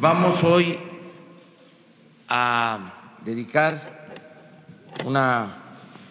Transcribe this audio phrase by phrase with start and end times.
[0.00, 0.78] Vamos hoy
[2.26, 3.78] a dedicar
[5.04, 5.46] una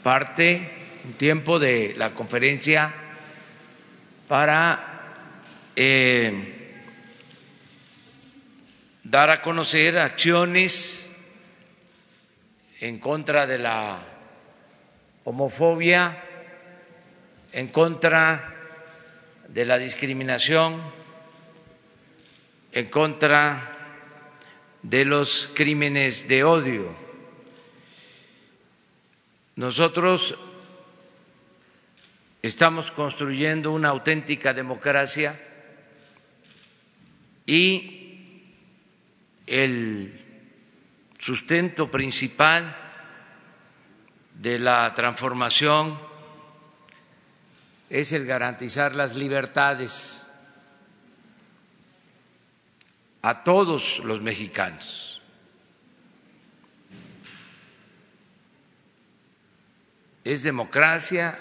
[0.03, 0.61] parte,
[1.05, 2.93] un tiempo de la conferencia
[4.27, 6.83] para eh,
[9.05, 11.11] dar a conocer acciones
[12.81, 14.03] en contra de la
[15.23, 16.23] homofobia,
[17.51, 18.53] en contra
[19.47, 20.79] de la discriminación,
[22.71, 23.77] en contra
[24.81, 26.95] de los crímenes de odio.
[29.55, 30.37] Nosotros
[32.41, 35.39] estamos construyendo una auténtica democracia
[37.45, 38.43] y
[39.47, 40.25] el
[41.17, 42.75] sustento principal
[44.35, 45.99] de la transformación
[47.89, 50.18] es el garantizar las libertades
[53.21, 55.21] a todos los mexicanos.
[60.23, 61.39] Es democracia,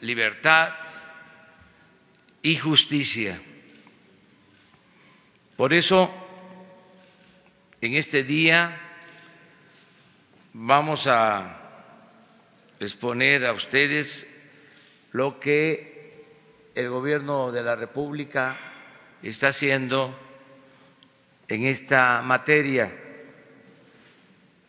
[0.00, 0.70] libertad
[2.42, 3.40] y justicia.
[5.56, 6.10] Por eso,
[7.80, 8.78] en este día
[10.54, 11.58] vamos a
[12.80, 14.26] exponer a ustedes
[15.12, 16.24] lo que
[16.74, 18.56] el gobierno de la República
[19.22, 20.18] está haciendo
[21.52, 22.90] en esta materia,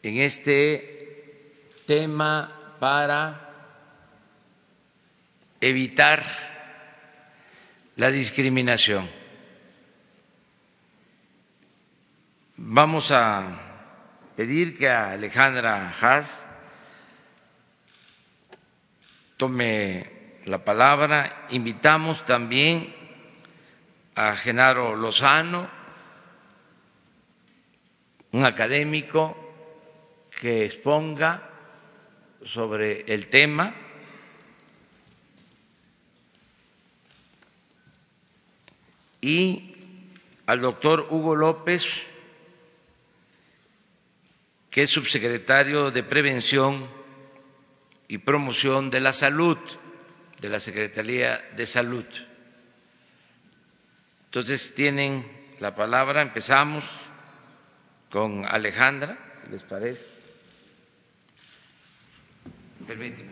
[0.02, 3.54] en este tema para
[5.62, 6.26] evitar
[7.96, 9.10] la discriminación.
[12.58, 13.46] Vamos a
[14.36, 16.46] pedir que Alejandra Haas
[19.38, 21.46] tome la palabra.
[21.52, 22.94] Invitamos también
[24.16, 25.83] a Genaro Lozano,
[28.34, 29.38] un académico
[30.42, 31.50] que exponga
[32.44, 33.74] sobre el tema.
[39.22, 39.76] Y
[40.48, 42.04] al doctor Hugo López,
[44.70, 46.90] que es subsecretario de Prevención
[48.08, 49.58] y Promoción de la Salud
[50.42, 52.06] de la Secretaría de Salud.
[54.26, 55.26] Entonces tienen
[55.60, 56.84] la palabra, empezamos
[58.14, 60.06] con Alejandra, si les parece.
[62.86, 63.32] Permíteme,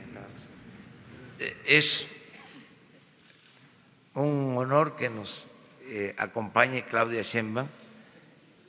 [1.38, 2.08] eh, Es
[4.16, 5.48] un honor que nos
[5.84, 7.68] eh, acompañe Claudia Sheinbaum,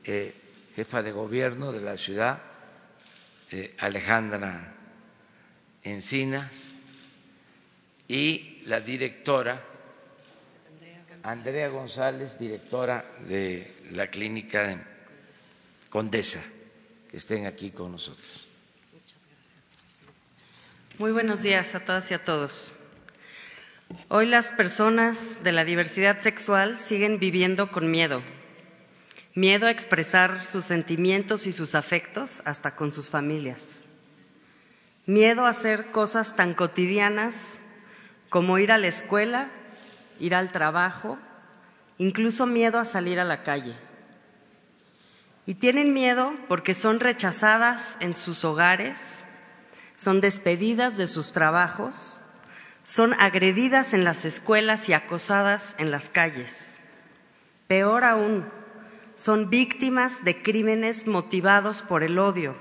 [0.04, 0.34] eh,
[0.76, 2.42] jefa de gobierno de la ciudad,
[3.78, 4.74] Alejandra
[5.82, 6.74] Encinas,
[8.06, 9.62] y la directora
[11.22, 14.91] Andrea González, directora de la clínica de
[15.92, 16.40] Condesa,
[17.10, 18.48] que estén aquí con nosotros.
[20.96, 22.72] Muy buenos días a todas y a todos.
[24.08, 28.22] Hoy las personas de la diversidad sexual siguen viviendo con miedo.
[29.34, 33.82] Miedo a expresar sus sentimientos y sus afectos hasta con sus familias.
[35.04, 37.58] Miedo a hacer cosas tan cotidianas
[38.30, 39.50] como ir a la escuela,
[40.18, 41.18] ir al trabajo,
[41.98, 43.76] incluso miedo a salir a la calle.
[45.46, 48.98] Y tienen miedo porque son rechazadas en sus hogares,
[49.96, 52.20] son despedidas de sus trabajos,
[52.84, 56.76] son agredidas en las escuelas y acosadas en las calles.
[57.66, 58.44] Peor aún,
[59.14, 62.56] son víctimas de crímenes motivados por el odio,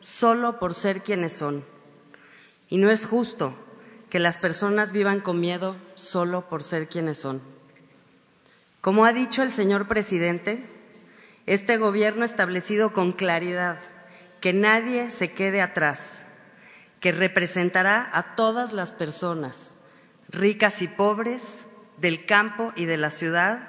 [0.00, 1.64] solo por ser quienes son.
[2.68, 3.54] Y no es justo
[4.10, 7.42] que las personas vivan con miedo solo por ser quienes son.
[8.80, 10.64] Como ha dicho el señor presidente,
[11.46, 13.78] este gobierno establecido con claridad
[14.40, 16.24] que nadie se quede atrás,
[17.00, 19.76] que representará a todas las personas,
[20.28, 21.66] ricas y pobres,
[21.98, 23.68] del campo y de la ciudad,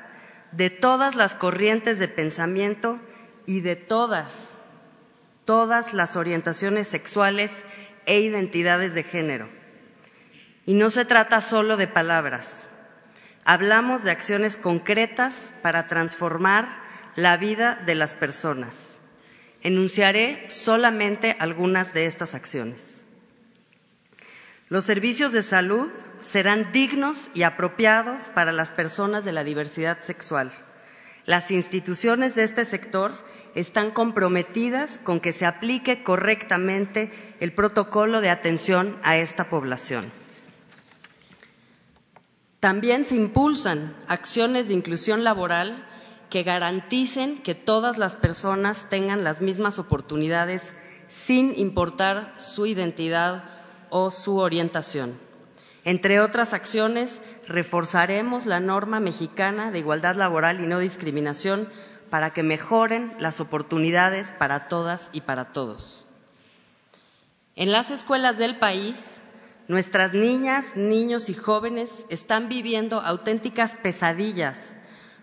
[0.52, 3.00] de todas las corrientes de pensamiento
[3.46, 4.58] y de todas,
[5.46, 7.64] todas las orientaciones sexuales
[8.06, 9.48] e identidades de género
[10.66, 12.70] y no se trata solo de palabras.
[13.44, 16.85] Hablamos de acciones concretas para transformar
[17.16, 18.98] la vida de las personas.
[19.62, 23.04] Enunciaré solamente algunas de estas acciones.
[24.68, 25.90] Los servicios de salud
[26.20, 30.52] serán dignos y apropiados para las personas de la diversidad sexual.
[31.26, 33.12] Las instituciones de este sector
[33.56, 40.12] están comprometidas con que se aplique correctamente el protocolo de atención a esta población.
[42.60, 45.88] También se impulsan acciones de inclusión laboral
[46.36, 50.76] que garanticen que todas las personas tengan las mismas oportunidades
[51.08, 53.46] sin importar su identidad
[53.90, 55.18] o su orientación.
[55.86, 61.70] Entre otras acciones, reforzaremos la norma mexicana de igualdad laboral y no discriminación
[62.10, 66.04] para que mejoren las oportunidades para todas y para todos.
[67.56, 69.22] En las escuelas del país,
[69.70, 74.76] nuestras niñas, niños y jóvenes están viviendo auténticas pesadillas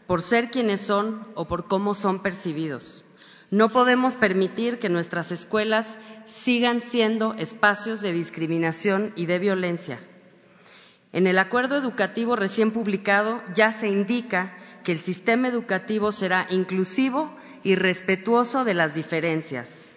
[0.06, 3.04] por ser quienes son o por cómo son percibidos.
[3.50, 10.00] No podemos permitir que nuestras escuelas sigan siendo espacios de discriminación y de violencia.
[11.12, 17.30] En el acuerdo educativo recién publicado ya se indica que el sistema educativo será inclusivo
[17.62, 19.92] y respetuoso de las diferencias.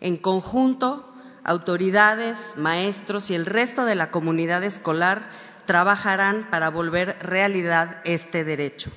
[0.00, 1.12] En conjunto,
[1.44, 5.28] autoridades, maestros y el resto de la comunidad escolar
[5.66, 8.90] trabajarán para volver realidad este derecho.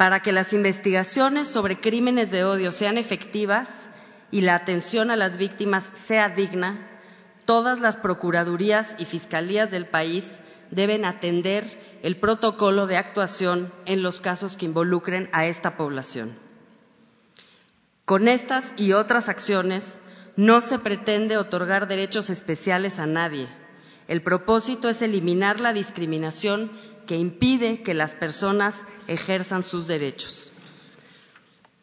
[0.00, 3.90] Para que las investigaciones sobre crímenes de odio sean efectivas
[4.30, 6.88] y la atención a las víctimas sea digna,
[7.44, 14.20] todas las procuradurías y fiscalías del país deben atender el protocolo de actuación en los
[14.20, 16.34] casos que involucren a esta población.
[18.06, 20.00] Con estas y otras acciones
[20.34, 23.48] no se pretende otorgar derechos especiales a nadie.
[24.08, 26.72] El propósito es eliminar la discriminación
[27.10, 30.52] que impide que las personas ejerzan sus derechos.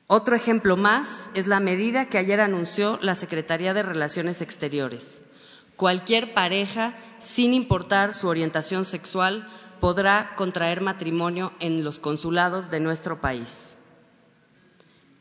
[0.07, 5.23] Otro ejemplo más es la medida que ayer anunció la Secretaría de Relaciones Exteriores.
[5.75, 9.49] Cualquier pareja, sin importar su orientación sexual,
[9.81, 13.75] podrá contraer matrimonio en los consulados de nuestro país.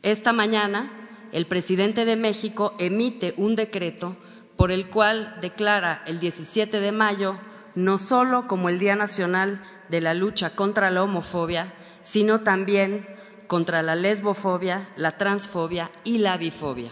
[0.03, 0.89] Esta mañana,
[1.33, 4.15] el presidente de México emite un decreto
[4.55, 7.37] por el cual declara el 17 de mayo
[7.77, 13.07] no solo como el Día Nacional de la lucha contra la homofobia, sino también
[13.45, 16.89] contra la lesbofobia, la transfobia y la bifobia.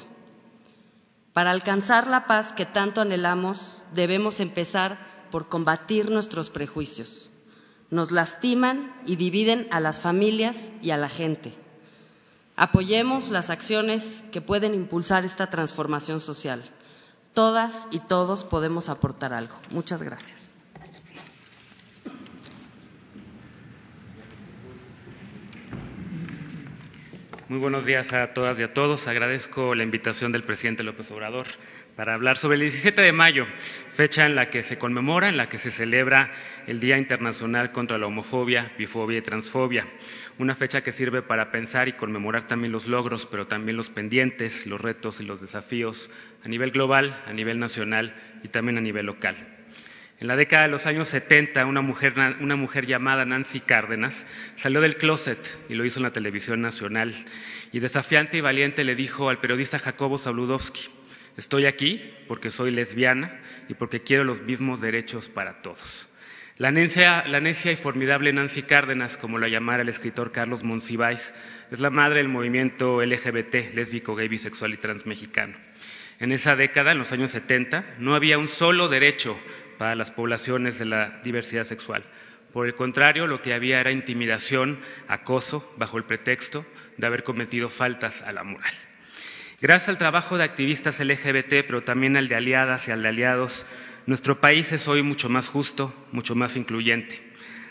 [1.33, 4.99] Para alcanzar la paz que tanto anhelamos, debemos empezar
[5.31, 7.31] por combatir nuestros prejuicios.
[7.89, 11.55] Nos lastiman y dividen a las familias y a la gente.
[12.55, 16.63] Apoyemos las acciones que pueden impulsar esta transformación social.
[17.33, 19.55] Todas y todos podemos aportar algo.
[19.71, 20.54] Muchas gracias.
[27.47, 29.07] Muy buenos días a todas y a todos.
[29.07, 31.45] Agradezco la invitación del presidente López Obrador
[31.95, 33.45] para hablar sobre el 17 de mayo,
[33.91, 36.31] fecha en la que se conmemora, en la que se celebra
[36.65, 39.85] el Día Internacional contra la Homofobia, Bifobia y Transfobia.
[40.39, 44.65] Una fecha que sirve para pensar y conmemorar también los logros, pero también los pendientes,
[44.65, 46.09] los retos y los desafíos
[46.43, 49.54] a nivel global, a nivel nacional y también a nivel local.
[50.21, 54.25] En la década de los años 70, una mujer, llamada Nancy Cárdenas
[54.55, 57.13] salió del closet y lo hizo en la televisión nacional.
[57.73, 60.87] Y desafiante y valiente le dijo al periodista Jacobo Zabludowski,
[61.35, 66.07] estoy aquí porque soy lesbiana y porque quiero los mismos derechos para todos.
[66.57, 71.33] La necia, la necia y formidable Nancy Cárdenas, como la llamara el escritor Carlos Monsiváis,
[71.69, 75.57] es la madre del movimiento LGBT, lésbico, gay, bisexual y transmexicano.
[76.21, 79.37] En esa década, en los años 70, no había un solo derecho
[79.77, 82.03] para las poblaciones de la diversidad sexual.
[82.53, 86.65] Por el contrario, lo que había era intimidación, acoso, bajo el pretexto
[86.97, 88.73] de haber cometido faltas a la moral.
[89.61, 93.65] Gracias al trabajo de activistas LGBT, pero también al de aliadas y al de aliados,
[94.05, 97.21] nuestro país es hoy mucho más justo, mucho más incluyente.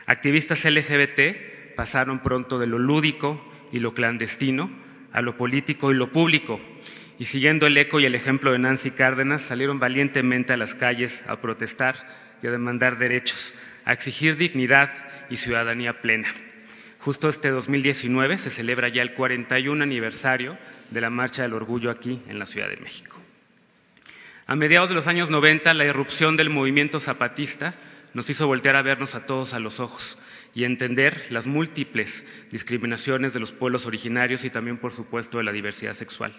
[0.07, 4.71] Activistas LGBT pasaron pronto de lo lúdico y lo clandestino
[5.13, 6.61] a lo político y lo público,
[7.19, 11.23] y siguiendo el eco y el ejemplo de Nancy Cárdenas, salieron valientemente a las calles
[11.27, 12.07] a protestar
[12.43, 13.55] y a demandar derechos,
[13.85, 14.91] a exigir dignidad
[15.31, 16.29] y ciudadanía plena.
[16.99, 20.59] Justo este 2019 se celebra ya el 41 aniversario
[20.91, 23.21] de la Marcha del Orgullo aquí en la Ciudad de México.
[24.47, 27.75] A mediados de los años 90, la irrupción del movimiento zapatista
[28.15, 30.19] nos hizo voltear a vernos a todos a los ojos
[30.55, 35.53] y entender las múltiples discriminaciones de los pueblos originarios y también, por supuesto, de la
[35.53, 36.35] diversidad sexual.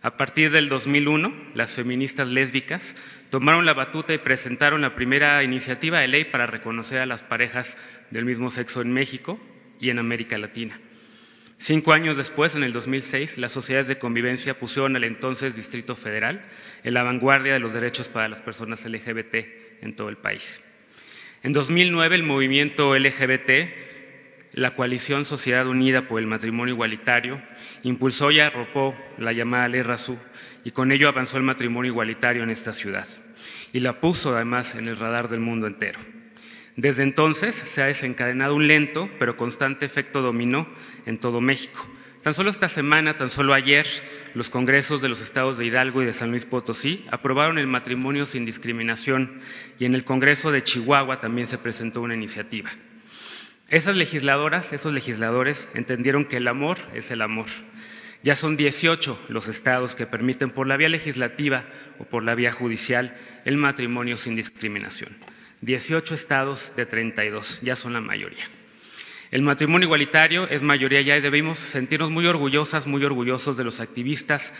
[0.00, 2.94] A partir del 2001, las feministas lésbicas
[3.30, 7.76] tomaron la batuta y presentaron la primera iniciativa de ley para reconocer a las parejas
[8.10, 9.40] del mismo sexo en México
[9.80, 10.80] y en América Latina.
[11.56, 16.44] Cinco años después, en el 2006, las sociedades de convivencia pusieron al entonces Distrito Federal
[16.84, 19.34] en la vanguardia de los derechos para las personas LGBT
[19.82, 20.64] en todo el país.
[21.42, 23.50] En 2009, el movimiento LGBT
[24.52, 27.40] la coalición Sociedad Unida por el Matrimonio Igualitario
[27.82, 30.18] impulsó y arropó la llamada Ley Razú
[30.64, 33.06] y con ello avanzó el matrimonio igualitario en esta ciudad
[33.72, 36.00] y la puso además en el radar del mundo entero.
[36.76, 40.68] Desde entonces se ha desencadenado un lento pero constante efecto dominó
[41.06, 41.88] en todo México.
[42.22, 43.86] Tan solo esta semana, tan solo ayer,
[44.34, 48.26] los congresos de los estados de Hidalgo y de San Luis Potosí aprobaron el matrimonio
[48.26, 49.40] sin discriminación
[49.78, 52.70] y en el Congreso de Chihuahua también se presentó una iniciativa.
[53.68, 57.46] Esas legisladoras, esos legisladores entendieron que el amor es el amor.
[58.22, 61.64] Ya son 18 los estados que permiten por la vía legislativa
[61.98, 65.16] o por la vía judicial el matrimonio sin discriminación.
[65.60, 68.44] 18 estados de 32, ya son la mayoría.
[69.30, 73.80] El matrimonio igualitario es mayoría ya y debemos sentirnos muy orgullosas, muy orgullosos de los
[73.80, 74.54] activistas,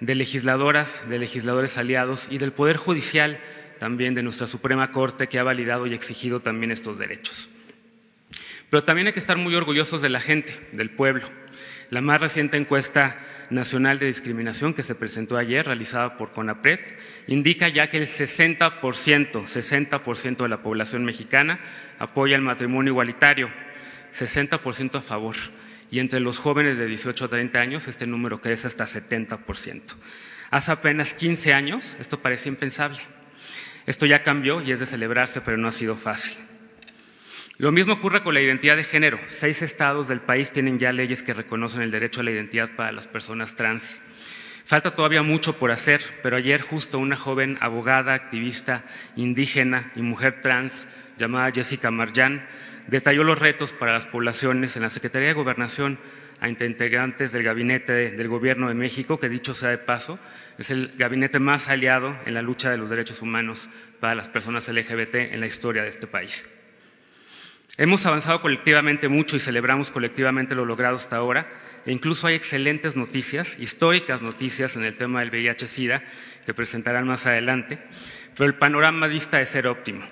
[0.00, 3.38] de legisladoras, de legisladores aliados y del Poder Judicial
[3.78, 7.50] también de nuestra Suprema Corte que ha validado y exigido también estos derechos.
[8.74, 11.22] Pero también hay que estar muy orgullosos de la gente, del pueblo.
[11.90, 13.16] La más reciente encuesta
[13.48, 16.80] nacional de discriminación que se presentó ayer, realizada por CONAPRED,
[17.28, 18.80] indica ya que el 60%,
[19.30, 21.60] 60% de la población mexicana
[22.00, 23.48] apoya el matrimonio igualitario
[24.12, 25.36] 60% a favor.
[25.92, 29.82] Y entre los jóvenes de 18 a 30 años este número crece hasta 70%.
[30.50, 32.98] Hace apenas 15 años esto parecía impensable.
[33.86, 36.34] Esto ya cambió y es de celebrarse, pero no ha sido fácil.
[37.56, 39.20] Lo mismo ocurre con la identidad de género.
[39.28, 42.90] Seis estados del país tienen ya leyes que reconocen el derecho a la identidad para
[42.90, 44.02] las personas trans.
[44.64, 48.84] Falta todavía mucho por hacer, pero ayer justo una joven abogada, activista,
[49.14, 52.44] indígena y mujer trans llamada Jessica Marjan
[52.88, 55.98] detalló los retos para las poblaciones en la Secretaría de Gobernación
[56.40, 60.18] a integrantes del Gabinete del Gobierno de México, que dicho sea de paso,
[60.58, 63.70] es el gabinete más aliado en la lucha de los derechos humanos
[64.00, 66.50] para las personas LGBT en la historia de este país.
[67.76, 71.48] Hemos avanzado colectivamente mucho y celebramos colectivamente lo logrado hasta ahora,
[71.84, 76.04] e incluso hay excelentes noticias, históricas noticias en el tema del VIH-Sida,
[76.46, 77.78] que presentarán más adelante,
[78.36, 80.06] pero el panorama vista de ser óptimo.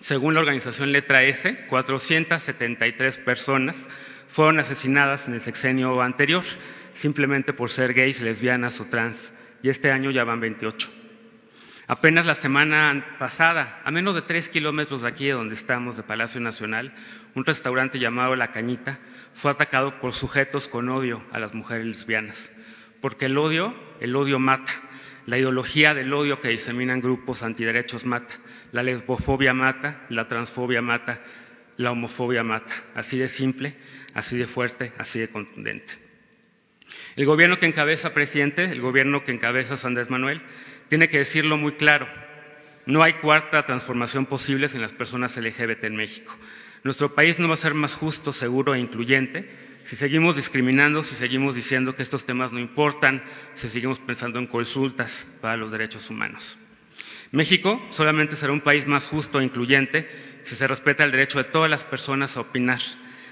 [0.00, 3.88] Según la organización Letra S, 473 personas
[4.28, 6.44] fueron asesinadas en el sexenio anterior
[6.92, 11.05] simplemente por ser gays, lesbianas o trans, y este año ya van 28.
[11.88, 16.40] Apenas la semana pasada, a menos de tres kilómetros de aquí, donde estamos, de Palacio
[16.40, 16.92] Nacional,
[17.34, 18.98] un restaurante llamado La Cañita
[19.32, 22.50] fue atacado por sujetos con odio a las mujeres lesbianas.
[23.00, 24.72] Porque el odio, el odio mata.
[25.26, 28.34] La ideología del odio que diseminan grupos antiderechos mata.
[28.72, 31.20] La lesbofobia mata, la transfobia mata,
[31.76, 32.72] la homofobia mata.
[32.96, 33.76] Así de simple,
[34.12, 35.94] así de fuerte, así de contundente.
[37.14, 40.42] El gobierno que encabeza, presidente, el gobierno que encabeza Andrés Manuel,
[40.88, 42.06] tiene que decirlo muy claro.
[42.86, 46.36] No hay cuarta transformación posible sin las personas LGBT en México.
[46.84, 51.14] Nuestro país no va a ser más justo, seguro e incluyente si seguimos discriminando, si
[51.14, 53.22] seguimos diciendo que estos temas no importan,
[53.54, 56.58] si seguimos pensando en consultas para los derechos humanos.
[57.30, 60.10] México solamente será un país más justo e incluyente
[60.42, 62.80] si se respeta el derecho de todas las personas a opinar,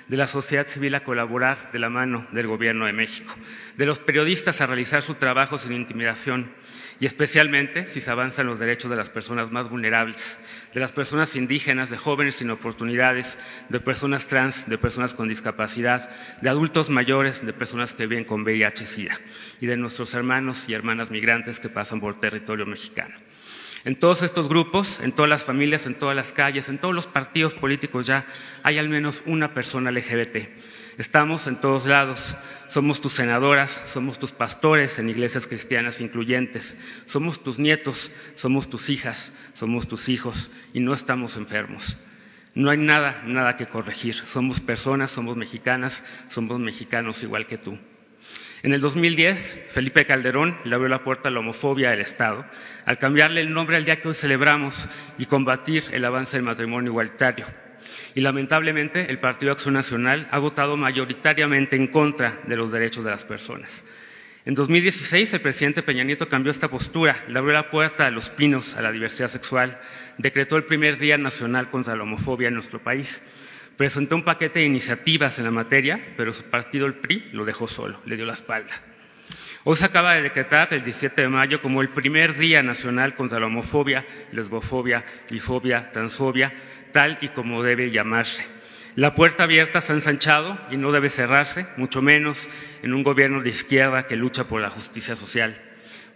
[0.06, 3.34] de la sociedad civil a colaborar de la mano del Gobierno de México,
[3.76, 6.52] de los periodistas a realizar su trabajo sin intimidación,
[7.00, 10.40] y especialmente si se avanzan los derechos de las personas más vulnerables,
[10.72, 16.10] de las personas indígenas, de jóvenes sin oportunidades, de personas trans, de personas con discapacidad,
[16.40, 19.18] de adultos mayores, de personas que viven con VIH-Sida
[19.60, 23.14] y de nuestros hermanos y hermanas migrantes que pasan por territorio mexicano.
[23.84, 27.06] En todos estos grupos, en todas las familias, en todas las calles, en todos los
[27.06, 28.24] partidos políticos ya
[28.62, 30.48] hay al menos una persona LGBT
[30.96, 32.36] Estamos en todos lados.
[32.68, 38.88] Somos tus senadoras, somos tus pastores en iglesias cristianas incluyentes, somos tus nietos, somos tus
[38.88, 41.96] hijas, somos tus hijos y no estamos enfermos.
[42.54, 44.14] No hay nada, nada que corregir.
[44.14, 47.78] Somos personas, somos mexicanas, somos mexicanos igual que tú.
[48.62, 52.46] En el 2010, Felipe Calderón le abrió la puerta a la homofobia del Estado
[52.86, 56.90] al cambiarle el nombre al día que hoy celebramos y combatir el avance del matrimonio
[56.90, 57.46] igualitario.
[58.14, 63.10] Y lamentablemente el Partido Acción Nacional ha votado mayoritariamente en contra de los derechos de
[63.10, 63.84] las personas.
[64.46, 68.28] En 2016 el presidente Peña Nieto cambió esta postura, le abrió la puerta a los
[68.28, 69.80] pinos a la diversidad sexual,
[70.18, 73.22] decretó el primer Día Nacional contra la Homofobia en nuestro país,
[73.76, 77.66] presentó un paquete de iniciativas en la materia, pero su partido, el PRI, lo dejó
[77.66, 78.93] solo, le dio la espalda.
[79.66, 83.40] Hoy se acaba de decretar el 17 de mayo como el primer Día Nacional contra
[83.40, 86.52] la Homofobia, Lesbofobia, Bifobia, Transfobia,
[86.92, 88.46] tal y como debe llamarse.
[88.94, 92.50] La puerta abierta se ha ensanchado y no debe cerrarse, mucho menos
[92.82, 95.58] en un gobierno de izquierda que lucha por la justicia social,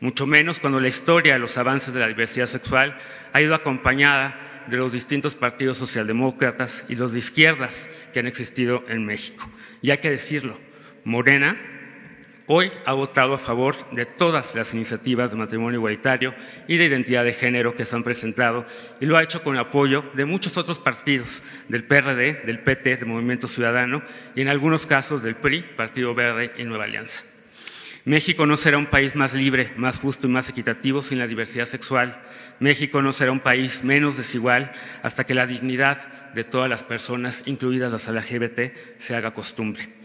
[0.00, 2.98] mucho menos cuando la historia de los avances de la diversidad sexual
[3.32, 8.84] ha ido acompañada de los distintos partidos socialdemócratas y los de izquierdas que han existido
[8.88, 9.48] en México.
[9.80, 10.58] Y hay que decirlo,
[11.02, 11.77] Morena
[12.48, 16.34] hoy ha votado a favor de todas las iniciativas de matrimonio igualitario
[16.66, 18.66] y de identidad de género que se han presentado
[19.00, 22.96] y lo ha hecho con el apoyo de muchos otros partidos, del PRD, del PT,
[22.96, 24.02] del Movimiento Ciudadano
[24.34, 27.22] y en algunos casos del PRI, Partido Verde y Nueva Alianza.
[28.04, 31.66] México no será un país más libre, más justo y más equitativo sin la diversidad
[31.66, 32.22] sexual.
[32.58, 37.42] México no será un país menos desigual hasta que la dignidad de todas las personas,
[37.44, 39.97] incluidas las LGBT, se haga costumbre.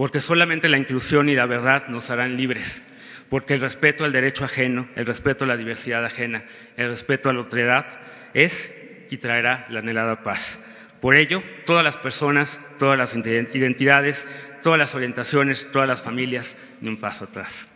[0.00, 2.82] Porque solamente la inclusión y la verdad nos harán libres.
[3.28, 6.42] Porque el respeto al derecho ajeno, el respeto a la diversidad ajena,
[6.78, 7.84] el respeto a la otredad
[8.32, 8.72] es
[9.10, 10.64] y traerá la anhelada paz.
[11.02, 14.26] Por ello, todas las personas, todas las identidades,
[14.62, 17.68] todas las orientaciones, todas las familias, ni un paso atrás.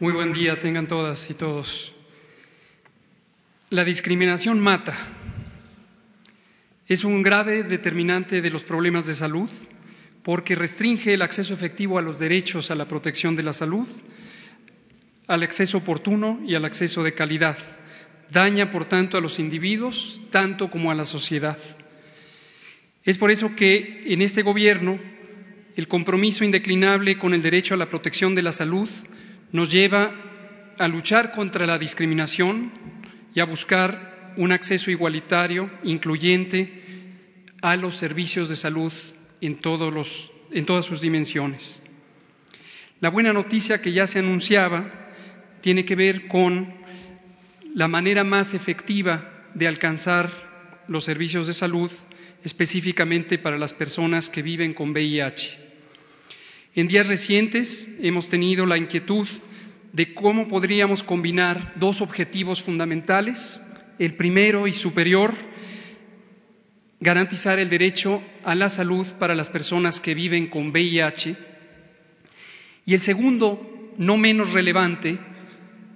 [0.00, 1.93] Muy buen día tengan todas y todos.
[3.74, 4.96] La discriminación mata.
[6.86, 9.50] Es un grave determinante de los problemas de salud
[10.22, 13.88] porque restringe el acceso efectivo a los derechos a la protección de la salud,
[15.26, 17.58] al acceso oportuno y al acceso de calidad
[18.30, 21.58] daña, por tanto, a los individuos, tanto como a la sociedad.
[23.02, 25.00] Es por eso que en este Gobierno
[25.74, 28.88] el compromiso indeclinable con el derecho a la protección de la salud
[29.50, 30.14] nos lleva
[30.78, 32.93] a luchar contra la discriminación
[33.34, 36.82] y a buscar un acceso igualitario, incluyente,
[37.62, 38.92] a los servicios de salud
[39.40, 39.58] en,
[40.52, 41.80] en todas sus dimensiones.
[43.00, 44.90] La buena noticia que ya se anunciaba
[45.60, 46.74] tiene que ver con
[47.74, 50.30] la manera más efectiva de alcanzar
[50.88, 51.90] los servicios de salud,
[52.44, 55.58] específicamente para las personas que viven con VIH.
[56.74, 59.26] En días recientes hemos tenido la inquietud
[59.94, 63.62] de cómo podríamos combinar dos objetivos fundamentales.
[64.00, 65.32] El primero y superior,
[66.98, 71.36] garantizar el derecho a la salud para las personas que viven con VIH.
[72.86, 75.16] Y el segundo, no menos relevante,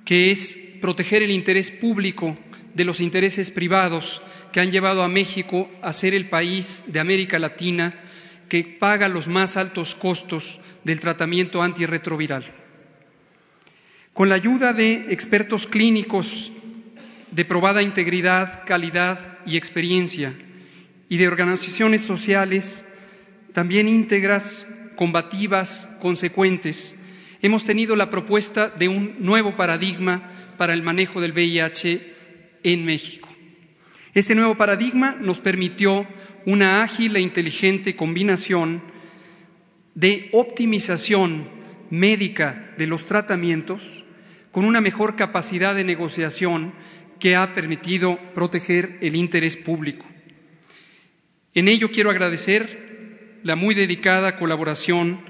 [0.05, 2.39] que es proteger el interés público
[2.75, 7.41] de los intereses privados que han llevado a México a ser el país de América
[7.41, 7.99] Latina
[8.49, 12.45] que paga los más altos costos del tratamiento antirretroviral.
[14.19, 16.51] Con la ayuda de expertos clínicos
[17.31, 20.35] de probada integridad, calidad y experiencia
[21.09, 22.85] y de organizaciones sociales
[23.53, 26.97] también íntegras, combativas, consecuentes,
[27.43, 32.15] hemos tenido la propuesta de un nuevo paradigma para el manejo del VIH
[32.65, 33.29] en México.
[34.15, 36.09] Este nuevo paradigma nos permitió
[36.45, 38.83] una ágil e inteligente combinación
[39.95, 41.49] de optimización
[41.91, 44.07] médica de los tratamientos
[44.59, 46.73] con una mejor capacidad de negociación
[47.21, 50.05] que ha permitido proteger el interés público.
[51.55, 55.21] En ello quiero agradecer la muy dedicada colaboración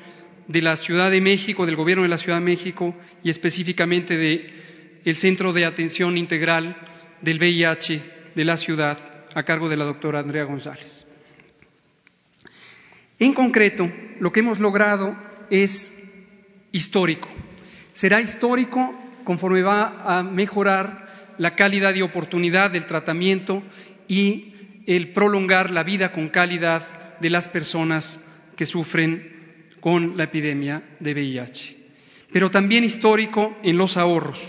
[0.46, 5.00] de la Ciudad de México, del Gobierno de la Ciudad de México y específicamente de
[5.04, 6.78] el Centro de Atención Integral
[7.20, 8.00] del VIH
[8.34, 8.96] de la ciudad
[9.34, 11.04] a cargo de la doctora Andrea González.
[13.18, 15.14] En concreto, lo que hemos logrado
[15.50, 16.02] es
[16.72, 17.28] histórico.
[17.92, 23.62] Será histórico conforme va a mejorar la calidad y oportunidad del tratamiento
[24.08, 24.54] y
[24.86, 28.22] el prolongar la vida con calidad de las personas
[28.56, 31.76] que sufren con la epidemia de VIH.
[32.32, 34.40] Pero también histórico en los ahorros.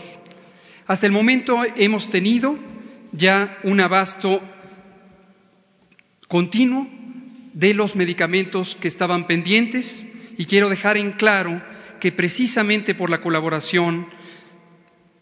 [0.88, 2.58] Hasta el momento hemos tenido
[3.12, 4.42] ya un abasto
[6.30, 6.88] continuo
[7.52, 11.62] de los medicamentos que estaban pendientes y quiero dejar en claro
[12.00, 14.18] que precisamente por la colaboración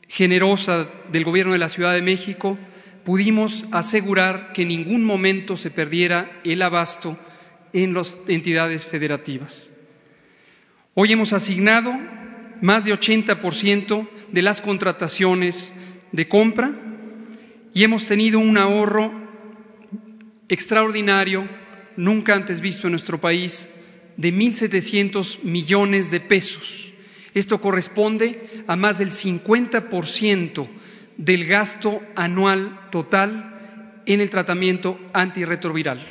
[0.07, 2.57] generosa del Gobierno de la Ciudad de México
[3.03, 7.17] pudimos asegurar que en ningún momento se perdiera el abasto
[7.73, 9.71] en las entidades federativas.
[10.93, 11.93] Hoy hemos asignado
[12.61, 15.73] más de 80% de las contrataciones
[16.11, 16.73] de compra
[17.73, 19.11] y hemos tenido un ahorro
[20.49, 21.47] extraordinario,
[21.95, 23.73] nunca antes visto en nuestro país,
[24.15, 26.86] de 1.700 millones de pesos.
[27.37, 30.67] Esto corresponde a más del 50%
[31.17, 36.01] del gasto anual total en el tratamiento antirretroviral,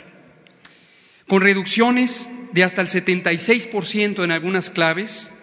[1.27, 5.37] con reducciones de hasta el 76% en algunas claves,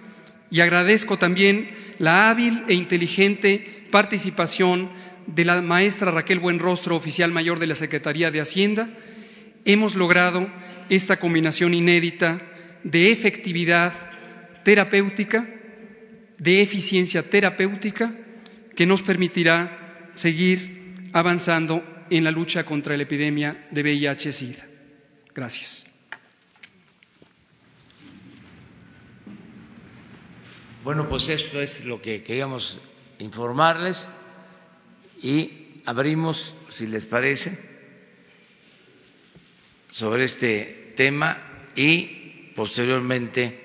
[0.49, 4.89] y agradezco también la hábil e inteligente participación
[5.27, 8.87] de la maestra Raquel Buenrostro, oficial mayor de la Secretaría de Hacienda,
[9.65, 10.47] hemos logrado
[10.89, 12.41] esta combinación inédita
[12.85, 13.91] de efectividad
[14.63, 15.45] terapéutica,
[16.43, 18.13] de eficiencia terapéutica,
[18.75, 24.67] que nos permitirá seguir avanzando en la lucha contra la epidemia de VIH-Sida.
[25.34, 25.88] Gracias.
[30.84, 32.82] Bueno, pues esto es lo que queríamos
[33.19, 34.10] informarles
[35.21, 37.58] y abrimos, si les parece,
[39.89, 41.38] sobre este tema
[41.73, 43.60] y posteriormente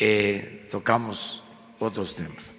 [0.00, 1.45] eh, tocamos
[1.78, 2.56] otros temas.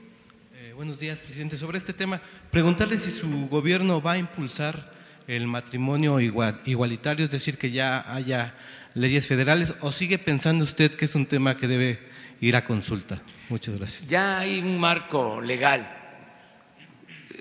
[0.56, 1.58] Eh, buenos días, presidente.
[1.58, 4.94] Sobre este tema, preguntarle si su gobierno va a impulsar
[5.28, 8.56] el matrimonio igualitario, es decir, que ya haya
[8.94, 12.00] leyes federales, o sigue pensando usted que es un tema que debe
[12.40, 13.22] ir a consulta.
[13.50, 14.08] Muchas gracias.
[14.08, 15.96] Ya hay un marco legal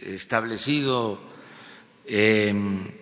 [0.03, 1.21] establecido
[2.05, 2.93] en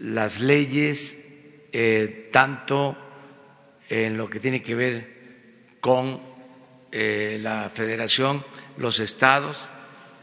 [0.00, 1.24] las leyes,
[1.72, 2.96] eh, tanto
[3.88, 5.16] en lo que tiene que ver
[5.80, 6.35] con
[6.98, 8.42] eh, la federación,
[8.78, 9.58] los estados,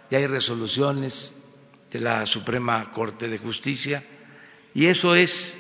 [0.09, 1.39] ya hay resoluciones
[1.91, 4.03] de la Suprema Corte de Justicia
[4.73, 5.59] y eso es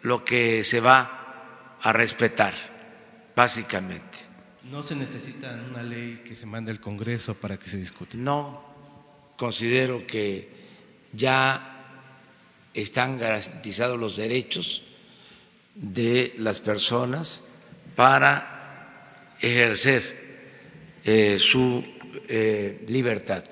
[0.00, 2.54] lo que se va a respetar,
[3.36, 4.20] básicamente.
[4.70, 8.16] ¿No se necesita una ley que se mande al Congreso para que se discute?
[8.16, 8.64] No,
[9.36, 10.48] considero que
[11.12, 11.84] ya
[12.72, 14.84] están garantizados los derechos
[15.74, 17.44] de las personas
[17.94, 20.19] para ejercer
[21.04, 21.82] eh, su
[22.28, 23.44] eh, libertad.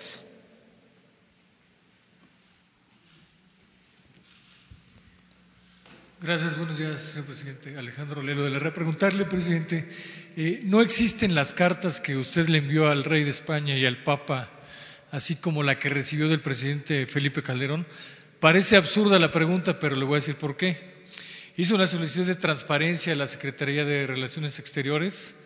[6.21, 7.79] Gracias, buenos días, señor presidente.
[7.79, 8.73] Alejandro Lelo de la Red.
[8.73, 9.89] Preguntarle, presidente,
[10.37, 14.03] eh, ¿no existen las cartas que usted le envió al rey de España y al
[14.03, 14.51] Papa,
[15.13, 17.87] así como la que recibió del presidente Felipe Calderón?
[18.41, 20.99] Parece absurda la pregunta, pero le voy a decir por qué.
[21.57, 25.37] Hizo una solicitud de transparencia a la Secretaría de Relaciones Exteriores.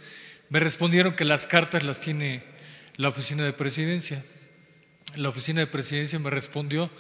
[0.53, 2.43] Me respondieron que las cartas las tiene
[2.99, 4.23] la Oficina de Presidencia.
[5.17, 6.91] La Oficina de Presidencia me respondió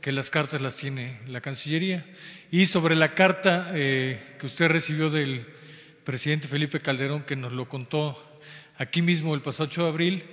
[0.00, 2.06] que las cartas las tiene la Cancillería.
[2.52, 5.44] Y sobre la carta eh, que usted recibió del
[6.04, 8.40] presidente Felipe Calderón, que nos lo contó
[8.78, 10.24] aquí mismo el pasado 8 de abril,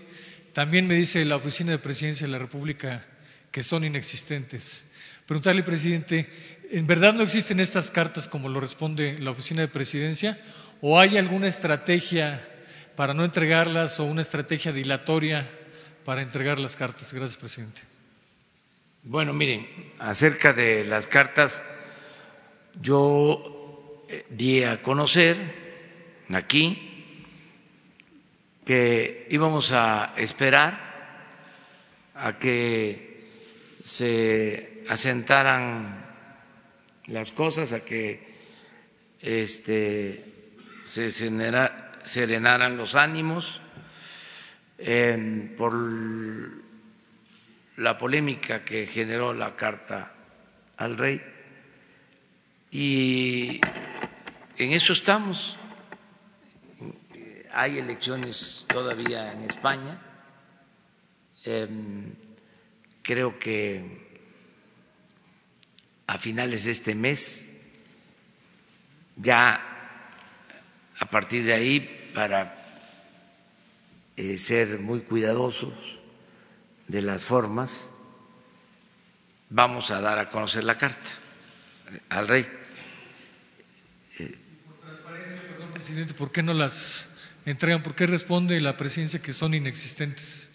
[0.53, 3.03] también me dice la Oficina de Presidencia de la República
[3.49, 4.85] que son inexistentes.
[5.25, 6.29] Preguntarle, presidente,
[6.69, 10.39] ¿en verdad no existen estas cartas como lo responde la Oficina de Presidencia?
[10.79, 12.53] ¿O hay alguna estrategia
[12.97, 15.47] para no entregarlas o una estrategia dilatoria
[16.03, 17.13] para entregar las cartas?
[17.13, 17.81] Gracias, presidente.
[19.03, 21.63] Bueno, miren, acerca de las cartas,
[22.81, 25.37] yo eh, di a conocer
[26.33, 27.23] aquí
[28.65, 30.79] que íbamos a esperar
[32.15, 36.03] a que se asentaran
[37.05, 38.25] las cosas, a que
[39.21, 40.49] este,
[40.83, 41.11] se
[42.07, 43.61] serenaran los ánimos
[45.57, 45.73] por
[47.77, 50.13] la polémica que generó la carta
[50.77, 51.21] al rey
[52.71, 53.61] y
[54.57, 55.57] en eso estamos.
[57.53, 60.01] Hay elecciones todavía en España.
[61.45, 62.13] Em,
[63.01, 64.07] creo que
[66.07, 67.49] a finales de este mes,
[69.15, 69.76] ya
[70.99, 72.55] a partir de ahí, para
[74.15, 75.99] eh, ser muy cuidadosos,
[76.87, 77.91] de las formas,
[79.49, 81.09] vamos a dar a conocer la carta
[82.09, 82.47] al rey.
[84.65, 87.09] Por transparencia, perdón, presidente, ¿por qué no las
[87.45, 87.83] entregan?
[87.83, 90.49] ¿Por qué responde la presidencia que son inexistentes?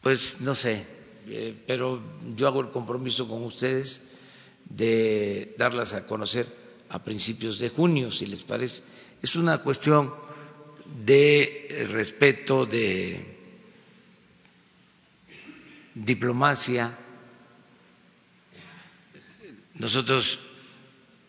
[0.00, 0.86] Pues no sé,
[1.26, 2.02] eh, pero
[2.34, 4.04] yo hago el compromiso con ustedes
[4.64, 6.46] de darlas a conocer
[6.88, 8.82] a principios de junio, si les parece.
[9.22, 10.12] Es una cuestión
[10.84, 13.24] de respeto, de
[15.94, 16.98] diplomacia.
[19.74, 20.40] Nosotros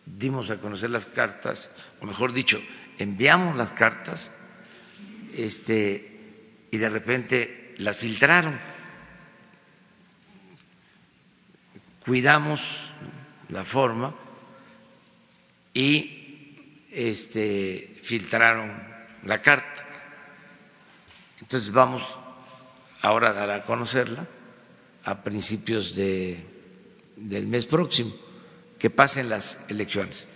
[0.04, 2.60] dimos a conocer las cartas, o mejor dicho,
[2.98, 4.32] enviamos las cartas
[5.32, 8.58] este, y de repente las filtraron.
[12.04, 12.92] Cuidamos
[13.50, 14.14] la forma
[15.72, 16.13] y
[16.94, 18.72] este, filtraron
[19.24, 19.84] la carta.
[21.40, 22.18] Entonces vamos
[23.02, 24.26] ahora a dar a conocerla
[25.04, 26.42] a principios de,
[27.16, 28.14] del mes próximo,
[28.78, 30.26] que pasen las elecciones.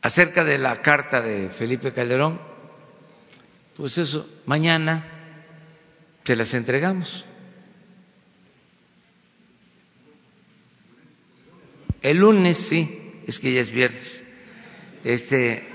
[0.00, 2.40] Acerca de la carta de Felipe Calderón,
[3.76, 5.04] pues eso, mañana
[6.24, 7.24] se las entregamos.
[12.00, 14.21] El lunes, sí, es que ya es viernes.
[15.04, 15.68] Este,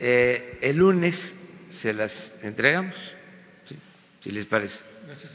[0.00, 1.34] eh, el lunes
[1.70, 2.94] se las entregamos,
[4.22, 4.80] si les parece.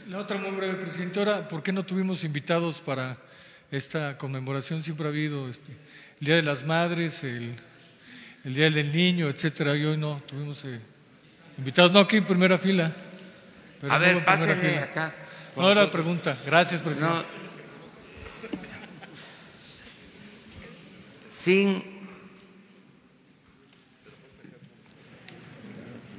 [0.08, 1.18] La otra muy breve, presidente.
[1.18, 3.16] Ahora, ¿por qué no tuvimos invitados para
[3.70, 5.72] esta conmemoración siempre ha habido este,
[6.20, 7.56] el Día de las Madres, el,
[8.44, 10.80] Día del Niño, etcétera, y hoy no, tuvimos eh,
[11.58, 12.92] invitados, no aquí en primera fila.
[13.88, 15.14] a ver, pásenle acá.
[15.54, 16.38] No era pregunta.
[16.46, 17.26] Gracias, presidente.
[21.28, 21.97] sin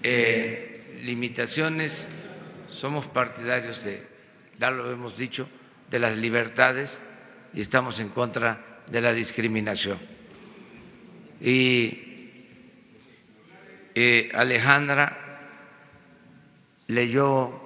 [0.04, 2.08] eh, limitaciones,
[2.70, 4.04] somos partidarios de,
[4.58, 5.50] ya lo hemos dicho,
[5.90, 7.02] de las libertades
[7.54, 9.98] y estamos en contra de la discriminación.
[11.42, 12.10] Y
[13.96, 15.50] eh, Alejandra
[16.88, 17.60] leyó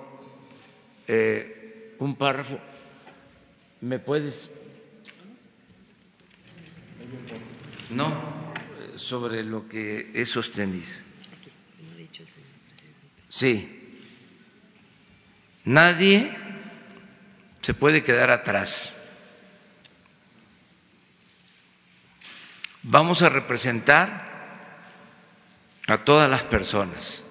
[1.08, 2.60] eh, un párrafo.
[3.82, 4.50] ¿Me puedes?
[7.90, 8.12] No,
[8.96, 11.03] sobre lo que he sostenido.
[13.34, 13.98] Sí.
[15.66, 16.38] Nadie
[17.62, 18.96] se puede quedar atrás.
[22.84, 24.30] Vamos a representar
[25.88, 27.24] a todas las personas,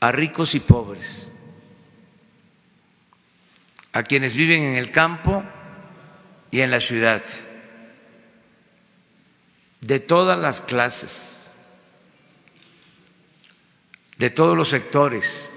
[0.00, 1.32] a ricos y pobres,
[3.94, 5.42] a quienes viven en el campo
[6.50, 7.22] y en la ciudad,
[9.80, 11.43] de todas las clases,
[14.18, 15.50] de todos los sectores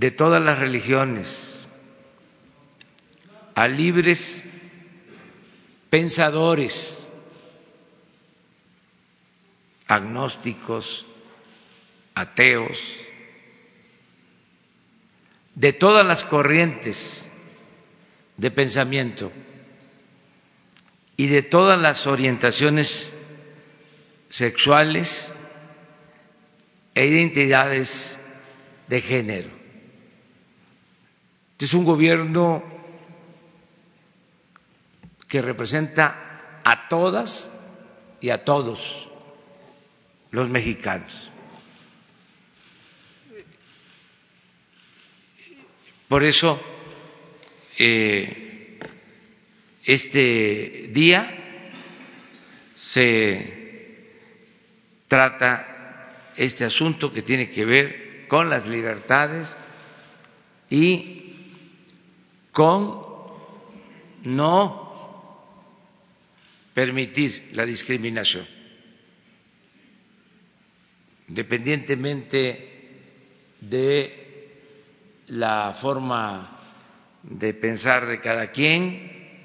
[0.00, 1.68] de todas las religiones,
[3.54, 4.44] a libres
[5.90, 7.10] pensadores,
[9.86, 11.04] agnósticos,
[12.14, 12.82] ateos,
[15.54, 17.30] de todas las corrientes
[18.38, 19.30] de pensamiento
[21.18, 23.12] y de todas las orientaciones
[24.30, 25.34] sexuales
[26.94, 28.20] e identidades
[28.88, 29.50] de género.
[31.52, 32.64] Este es un gobierno
[35.28, 37.50] que representa a todas
[38.20, 39.08] y a todos
[40.30, 41.30] los mexicanos.
[46.08, 46.60] Por eso,
[47.78, 48.78] eh,
[49.84, 51.30] este día
[52.74, 53.60] se
[55.06, 55.69] trata
[56.36, 59.56] este asunto que tiene que ver con las libertades
[60.68, 61.34] y
[62.52, 63.04] con
[64.22, 64.90] no
[66.74, 68.46] permitir la discriminación,
[71.28, 72.70] independientemente
[73.60, 74.20] de
[75.28, 76.58] la forma
[77.22, 79.44] de pensar de cada quien,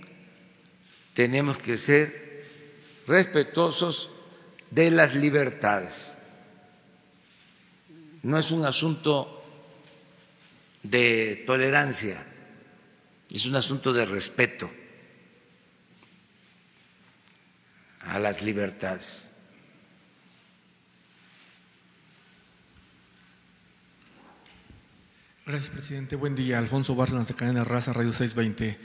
[1.13, 2.45] tenemos que ser
[3.07, 4.11] respetuosos
[4.71, 6.14] de las libertades.
[8.25, 9.43] No es un asunto
[10.81, 12.25] de tolerancia
[13.29, 14.69] es un asunto de respeto
[18.01, 19.31] a las libertades.
[25.45, 26.15] Gracias, presidente.
[26.15, 26.57] Buen día.
[26.57, 28.79] Alfonso Bárcenas de Cadena Raza, Radio 620.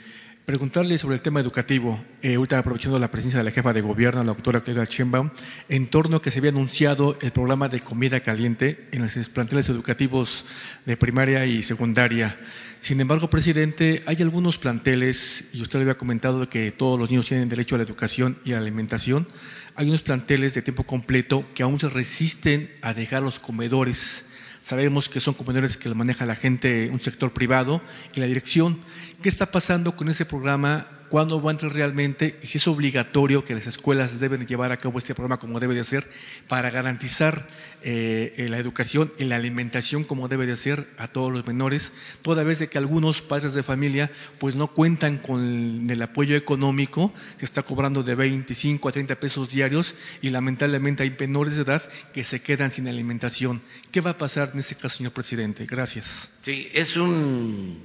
[0.45, 4.23] Preguntarle sobre el tema educativo, eh, ahorita aprovechando la presencia de la jefa de gobierno,
[4.23, 5.29] la doctora Claudia Chembaum,
[5.69, 9.69] en torno a que se había anunciado el programa de comida caliente en los planteles
[9.69, 10.45] educativos
[10.87, 12.39] de primaria y secundaria.
[12.79, 17.27] Sin embargo, presidente, hay algunos planteles, y usted le había comentado que todos los niños
[17.27, 19.27] tienen derecho a la educación y a la alimentación,
[19.75, 24.25] hay unos planteles de tiempo completo que aún se resisten a dejar los comedores.
[24.61, 27.81] Sabemos que son comedores que lo maneja la gente, un sector privado
[28.15, 28.79] y la dirección.
[29.21, 33.43] ¿Qué está pasando con ese programa cuándo va a entrar realmente y si es obligatorio
[33.43, 36.09] que las escuelas deben llevar a cabo este programa como debe de ser
[36.47, 37.47] para garantizar
[37.83, 41.91] eh, la educación y la alimentación como debe de ser a todos los menores,
[42.21, 47.13] toda vez de que algunos padres de familia pues no cuentan con el, apoyo económico,
[47.39, 51.81] se está cobrando de 25 a 30 pesos diarios y lamentablemente hay menores de edad
[52.13, 53.61] que se quedan sin alimentación.
[53.91, 55.65] ¿Qué va a pasar en este caso, señor presidente?
[55.65, 56.29] Gracias.
[56.43, 57.79] Sí, es un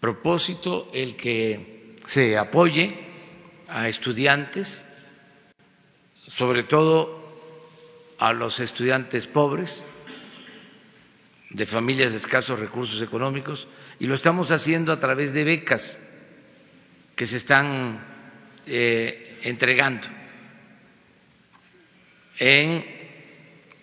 [0.00, 2.94] propósito el que se apoye
[3.68, 4.86] a estudiantes,
[6.26, 7.15] sobre todo
[8.18, 9.86] a los estudiantes pobres
[11.50, 16.02] de familias de escasos recursos económicos y lo estamos haciendo a través de becas
[17.14, 17.98] que se están
[18.66, 20.08] eh, entregando
[22.38, 22.84] en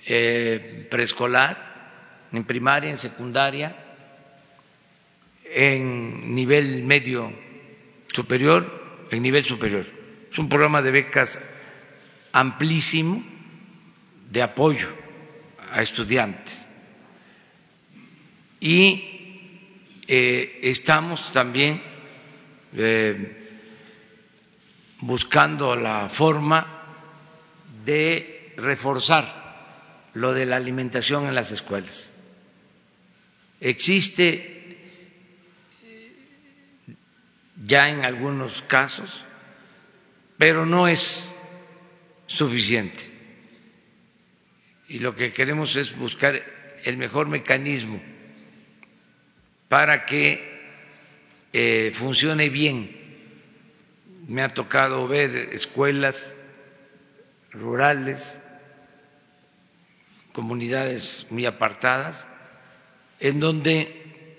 [0.06, 3.76] eh, preescolar, en primaria, en secundaria,
[5.46, 7.32] en nivel medio
[8.08, 9.86] superior, en nivel superior.
[10.32, 11.50] Es un programa de becas
[12.32, 13.33] amplísimo
[14.34, 14.89] de apoyo
[15.72, 16.67] a estudiantes.
[18.60, 21.84] Y eh, estamos también
[22.76, 23.50] eh,
[25.02, 26.65] buscando la forma
[27.86, 32.12] de reforzar lo de la alimentación en las escuelas.
[33.62, 34.80] Existe
[37.63, 39.26] ya en algunos casos,
[40.39, 41.30] pero no es
[42.26, 43.12] suficiente.
[44.93, 46.39] Y lo que queremos es buscar
[46.84, 47.99] el mejor mecanismo
[49.67, 50.62] para que
[51.51, 52.95] eh, funcione bien.
[54.27, 56.36] Me ha tocado ver escuelas
[57.51, 58.38] rurales,
[60.32, 62.27] comunidades muy apartadas,
[63.19, 64.29] en donde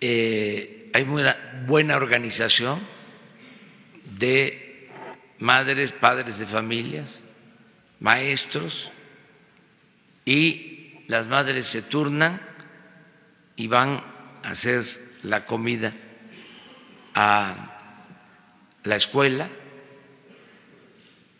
[0.00, 1.22] eh, hay muy
[1.66, 2.80] buena organización
[4.18, 4.90] de
[5.38, 7.22] madres, padres de familias,
[8.00, 8.90] maestros,
[10.26, 12.42] y las madres se turnan
[13.56, 14.02] y van
[14.42, 14.84] a hacer
[15.22, 15.94] la comida
[17.14, 17.72] a
[18.82, 19.48] la escuela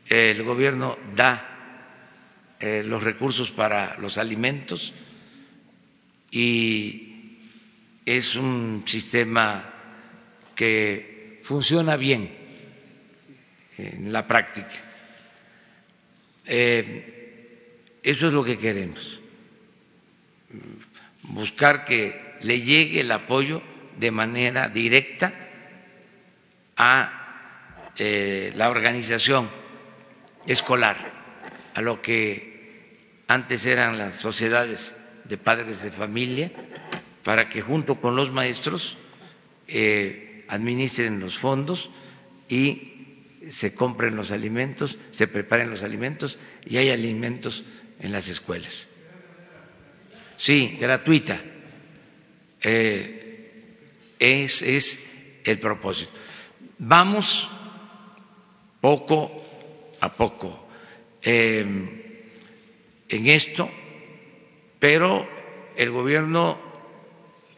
[0.09, 4.94] el gobierno da eh, los recursos para los alimentos
[6.31, 7.38] y
[8.05, 9.72] es un sistema
[10.55, 12.33] que funciona bien
[13.79, 14.72] en la práctica.
[16.46, 17.16] Eh,
[18.07, 19.19] eso es lo que queremos,
[21.25, 23.61] buscar que le llegue el apoyo
[23.99, 25.35] de manera directa
[26.77, 29.51] a eh, la organización
[30.47, 30.97] escolar,
[31.75, 36.53] a lo que antes eran las sociedades de padres de familia,
[37.25, 38.99] para que junto con los maestros
[39.66, 41.90] eh, administren los fondos
[42.49, 42.92] y
[43.49, 47.64] se compren los alimentos, se preparen los alimentos y hay alimentos
[48.01, 48.87] en las escuelas.
[50.37, 51.41] Sí, gratuita.
[52.63, 53.17] Eh,
[54.19, 55.07] es, es
[55.45, 56.13] el propósito.
[56.79, 57.49] Vamos
[58.81, 60.69] poco a poco
[61.23, 62.03] em,
[63.09, 63.71] en esto,
[64.79, 65.29] pero
[65.77, 66.59] el gobierno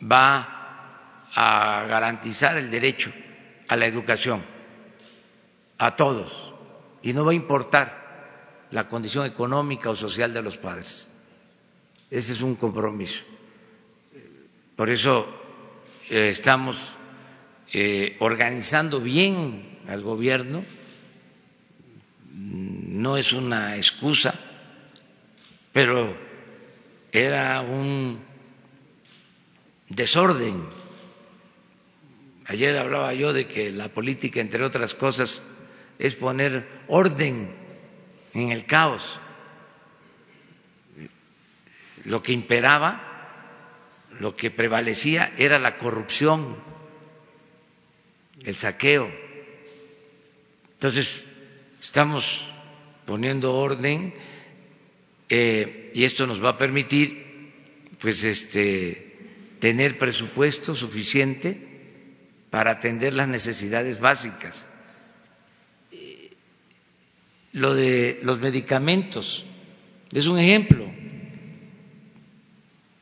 [0.00, 3.12] va a garantizar el derecho
[3.68, 4.44] a la educación
[5.78, 6.52] a todos
[7.02, 8.07] y no va a importar
[8.70, 11.08] la condición económica o social de los padres.
[12.10, 13.24] Ese es un compromiso.
[14.76, 15.26] Por eso
[16.08, 16.96] eh, estamos
[17.72, 20.64] eh, organizando bien al gobierno
[22.38, 24.34] no es una excusa,
[25.72, 26.16] pero
[27.12, 28.20] era un
[29.88, 30.64] desorden.
[32.46, 35.46] Ayer hablaba yo de que la política, entre otras cosas,
[35.98, 37.54] es poner orden
[38.34, 39.18] en el caos.
[42.04, 46.56] Lo que imperaba, lo que prevalecía era la corrupción,
[48.44, 49.10] el saqueo.
[50.74, 51.28] Entonces,
[51.80, 52.46] Estamos
[53.06, 54.12] poniendo orden
[55.28, 57.52] eh, y esto nos va a permitir
[58.00, 59.16] pues este
[59.60, 61.56] tener presupuesto suficiente
[62.50, 64.67] para atender las necesidades básicas.
[67.58, 69.44] Lo de los medicamentos
[70.12, 70.88] es un ejemplo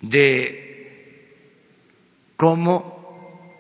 [0.01, 1.27] de
[2.37, 3.53] cómo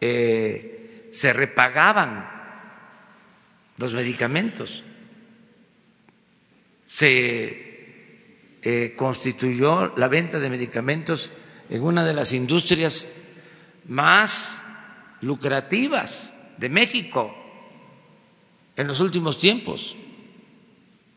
[0.00, 2.30] eh, se repagaban
[3.76, 4.84] los medicamentos.
[6.86, 11.30] Se eh, constituyó la venta de medicamentos
[11.68, 13.12] en una de las industrias
[13.86, 14.56] más
[15.20, 17.34] lucrativas de México
[18.76, 19.94] en los últimos tiempos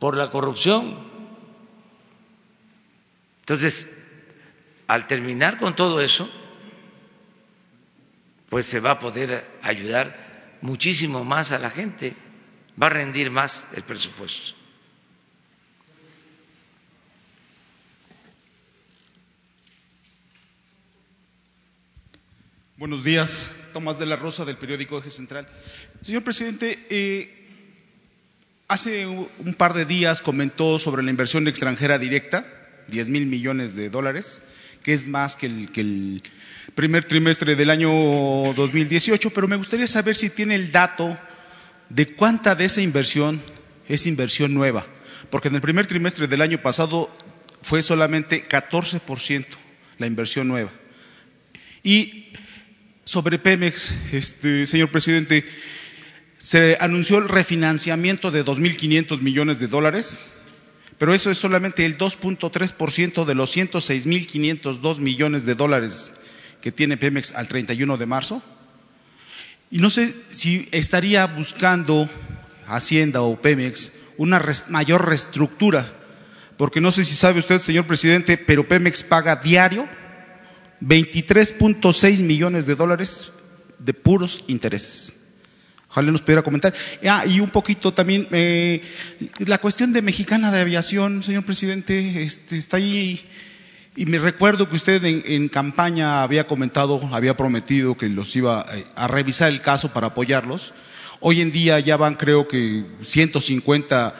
[0.02, 0.98] por la corrupción.
[3.42, 3.88] Entonces,
[4.88, 6.28] al terminar con todo eso,
[8.50, 12.16] pues se va a poder ayudar muchísimo más a la gente
[12.82, 14.56] va a rendir más el presupuesto.
[22.76, 25.46] Buenos días, Tomás de la Rosa del periódico Eje Central.
[26.02, 27.41] Señor presidente, eh,
[28.72, 32.46] hace un par de días comentó sobre la inversión extranjera directa,
[32.88, 34.42] 10 mil millones de dólares,
[34.82, 36.24] que es más que el, que el
[36.74, 37.92] primer trimestre del año
[38.54, 41.18] 2018, pero me gustaría saber si tiene el dato
[41.90, 43.42] de cuánta de esa inversión
[43.90, 44.88] es inversión nueva,
[45.30, 47.14] porque en el primer trimestre del año pasado
[47.62, 49.48] fue solamente 14%
[49.98, 50.72] la inversión nueva.
[51.84, 52.28] Y
[53.04, 55.44] sobre Pemex, este, señor presidente,
[56.42, 60.26] se anunció el refinanciamiento de 2.500 millones de dólares,
[60.98, 66.14] pero eso es solamente el 2.3% de los 106.502 millones de dólares
[66.60, 68.42] que tiene Pemex al 31 de marzo.
[69.70, 72.10] Y no sé si estaría buscando
[72.66, 75.94] Hacienda o Pemex una mayor reestructura,
[76.58, 79.88] porque no sé si sabe usted, señor presidente, pero Pemex paga diario
[80.82, 83.32] 23.6 millones de dólares
[83.78, 85.21] de puros intereses.
[85.92, 86.74] Ojalá nos pudiera comentar.
[87.06, 88.82] Ah, y un poquito también, eh,
[89.40, 93.20] la cuestión de Mexicana de Aviación, señor presidente, este, está ahí.
[93.98, 98.86] Y me recuerdo que usted en, campaña había comentado, había prometido que los iba eh,
[98.96, 100.74] a revisar el caso para apoyarlos.
[101.20, 104.16] Hoy en día ya van, creo que, 150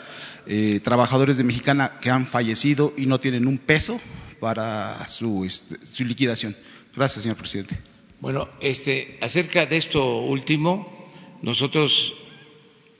[0.48, 4.02] eh, trabajadores de Mexicana que han fallecido y no tienen un peso
[4.42, 6.54] para su, este, su liquidación.
[6.94, 7.80] Gracias, señor presidente.
[8.20, 11.01] Bueno, este, acerca de esto último,
[11.42, 12.14] nosotros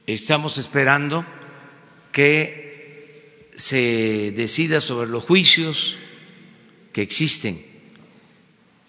[0.08, 1.26] estamos esperando
[2.12, 5.98] que se decida sobre los juicios
[6.92, 7.64] que existen.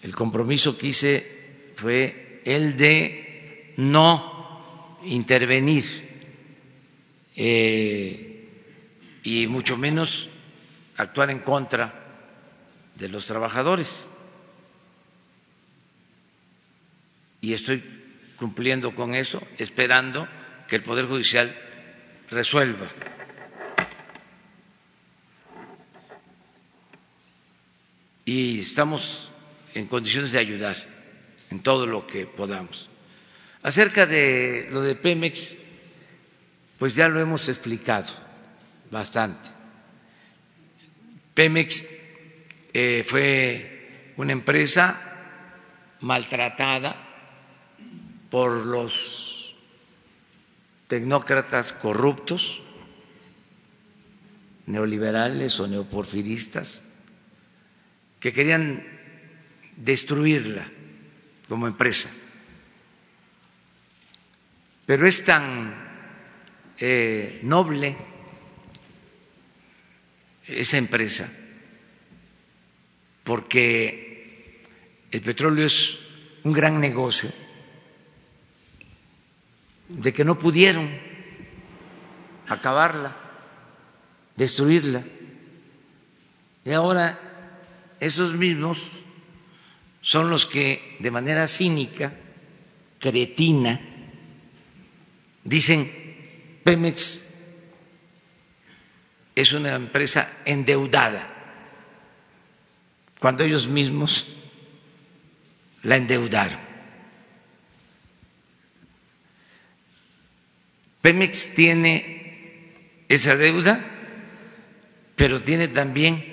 [0.01, 5.83] El compromiso que hice fue el de no intervenir
[7.35, 8.47] eh,
[9.23, 10.29] y mucho menos
[10.97, 12.03] actuar en contra
[12.95, 14.07] de los trabajadores.
[17.41, 17.83] Y estoy
[18.43, 20.27] cumpliendo con eso, esperando
[20.67, 21.55] que el Poder Judicial
[22.29, 22.89] resuelva.
[28.25, 29.31] Y estamos
[29.73, 30.75] en condiciones de ayudar
[31.51, 32.89] en todo lo que podamos.
[33.61, 35.55] Acerca de lo de Pemex,
[36.77, 38.11] pues ya lo hemos explicado
[38.91, 39.51] bastante.
[41.33, 41.87] Pemex
[42.73, 44.99] eh, fue una empresa
[46.01, 47.12] maltratada
[48.33, 49.53] por los
[50.87, 52.63] tecnócratas corruptos,
[54.65, 56.81] neoliberales o neoporfiristas,
[58.17, 58.81] que querían
[59.77, 60.65] destruirla
[61.47, 62.09] como empresa.
[64.87, 65.69] Pero es tan
[66.79, 67.95] eh, noble
[70.47, 71.31] esa empresa
[73.23, 74.65] porque
[75.11, 75.99] el petróleo es
[76.43, 77.29] un gran negocio,
[79.93, 80.89] de que no pudieron
[82.47, 83.15] acabarla,
[84.35, 85.03] destruirla.
[86.65, 87.19] Y ahora
[87.99, 89.03] esos mismos
[90.01, 92.13] son los que de manera cínica,
[92.99, 93.79] cretina,
[95.43, 95.91] dicen
[96.63, 97.29] Pemex
[99.35, 101.29] es una empresa endeudada
[103.19, 104.27] cuando ellos mismos
[105.83, 106.72] la endeudaron.
[111.03, 113.77] Pemex tiene esa deuda,
[115.17, 116.23] pero tiene también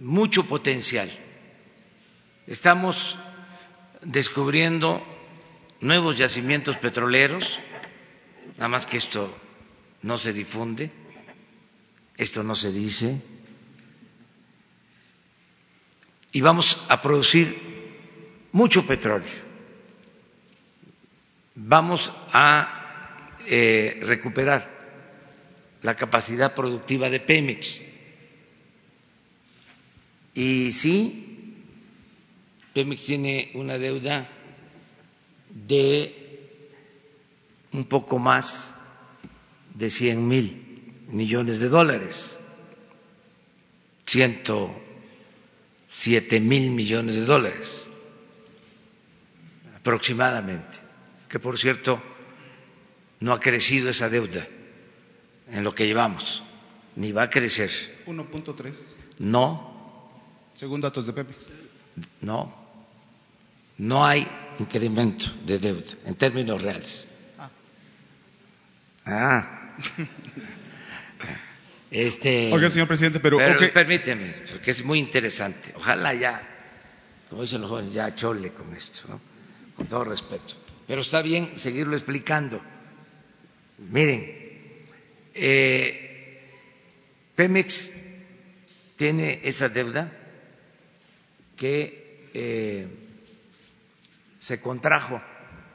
[0.00, 1.10] mucho potencial.
[2.46, 3.18] Estamos
[4.00, 5.04] descubriendo
[5.82, 7.60] nuevos yacimientos petroleros,
[8.56, 9.36] nada más que esto
[10.00, 10.90] no se difunde,
[12.16, 13.20] esto no se dice
[16.32, 17.60] y vamos a producir
[18.52, 19.52] mucho petróleo.
[21.54, 22.81] Vamos a
[23.46, 24.68] eh, recuperar
[25.82, 27.82] la capacidad productiva de Pemex.
[30.34, 31.54] Y sí,
[32.72, 34.28] Pemex tiene una deuda
[35.50, 36.18] de
[37.72, 38.74] un poco más
[39.74, 42.38] de 100 mil millones de dólares,
[44.06, 44.82] ciento
[45.92, 47.86] siete mil millones de dólares
[49.76, 50.78] aproximadamente,
[51.28, 52.02] que por cierto
[53.22, 54.46] no ha crecido esa deuda
[55.48, 56.42] en lo que llevamos,
[56.96, 57.70] ni va a crecer.
[58.06, 58.74] 1.3.
[59.20, 60.18] No.
[60.54, 61.48] Según datos de Pepex.
[62.20, 62.52] No.
[63.78, 64.26] No hay
[64.58, 67.08] incremento de deuda en términos reales.
[67.38, 67.50] Ah.
[69.06, 69.76] ah.
[71.92, 73.36] Este, Oiga, señor presidente, pero,
[73.74, 75.74] permíteme, porque es muy interesante.
[75.76, 76.40] Ojalá ya,
[77.28, 79.20] como dicen los jóvenes, ya chole con esto, ¿no?
[79.76, 80.54] con todo respeto.
[80.86, 82.62] Pero está bien seguirlo explicando.
[83.90, 84.42] Miren,
[85.34, 86.40] eh,
[87.34, 87.92] Pemex
[88.96, 90.12] tiene esa deuda
[91.56, 92.86] que eh,
[94.38, 95.22] se contrajo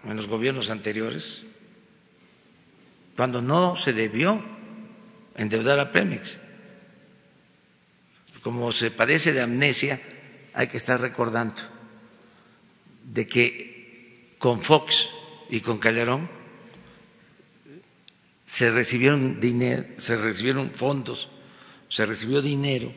[0.03, 1.43] en los gobiernos anteriores
[3.16, 4.43] cuando no se debió
[5.36, 6.38] endeudar a Pemex.
[8.41, 9.99] Como se padece de amnesia,
[10.53, 11.64] hay que estar recordando
[13.03, 15.10] de que con Fox
[15.49, 16.36] y con Calderón
[18.48, 21.30] se recibieron dinero, se recibieron fondos,
[21.89, 22.91] se recibió dinero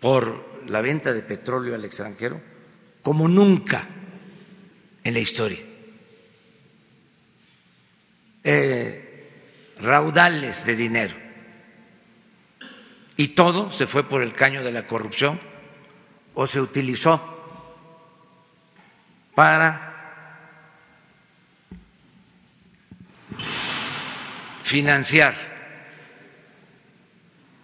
[0.00, 2.42] por la venta de petróleo al extranjero
[3.00, 3.86] como nunca
[5.04, 5.60] en la historia.
[8.42, 9.30] Eh,
[9.78, 11.14] raudales de dinero.
[13.16, 15.38] Y todo se fue por el caño de la corrupción
[16.34, 17.32] o se utilizó
[19.34, 19.95] para
[24.66, 25.32] financiar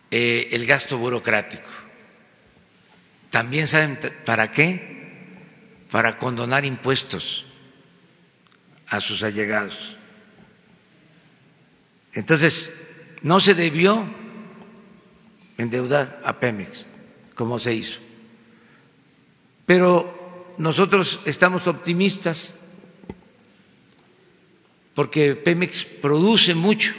[0.08, 1.68] eh, el gasto burocrático.
[3.28, 5.18] También saben para qué?
[5.90, 7.44] Para condonar impuestos
[8.86, 9.96] a sus allegados.
[12.12, 12.70] Entonces,
[13.22, 14.06] no se debió
[15.58, 16.86] endeudar a Pemex
[17.34, 17.98] como se hizo.
[19.66, 22.60] Pero nosotros estamos optimistas
[24.94, 26.92] porque Pemex produce mucho,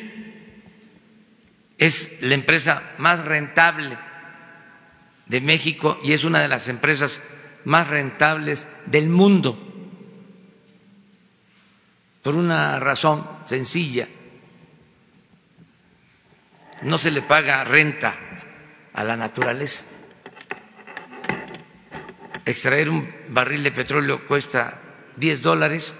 [1.77, 3.97] es la empresa más rentable
[5.25, 7.21] de México y es una de las empresas
[7.65, 9.57] más rentables del mundo,
[12.21, 14.07] por una razón sencilla.
[16.81, 18.15] No se le paga renta
[18.93, 19.85] a la naturaleza.
[22.45, 24.81] Extraer un barril de petróleo cuesta
[25.15, 25.95] 10 dólares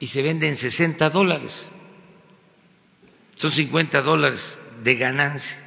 [0.00, 1.72] y se vende en 60 dólares.
[3.36, 5.58] Son 50 dólares de ganancia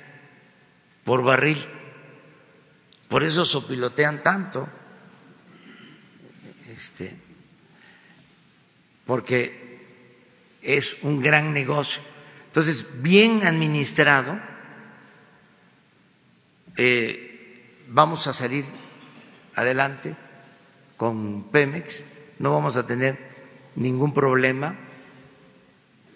[1.04, 1.66] por barril.
[3.10, 4.68] Por eso sopilotean tanto.
[6.68, 7.14] Este,
[9.06, 9.80] porque
[10.62, 12.02] es un gran negocio.
[12.48, 14.40] Entonces, bien administrado,
[16.78, 18.66] eh, vamos a salir
[19.56, 20.16] adelante
[20.98, 22.06] con Pemex,
[22.40, 23.31] no vamos a tener
[23.76, 24.76] ningún problema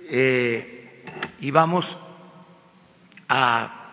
[0.10, 1.04] eh,
[1.40, 1.98] y vamos
[3.30, 3.86] a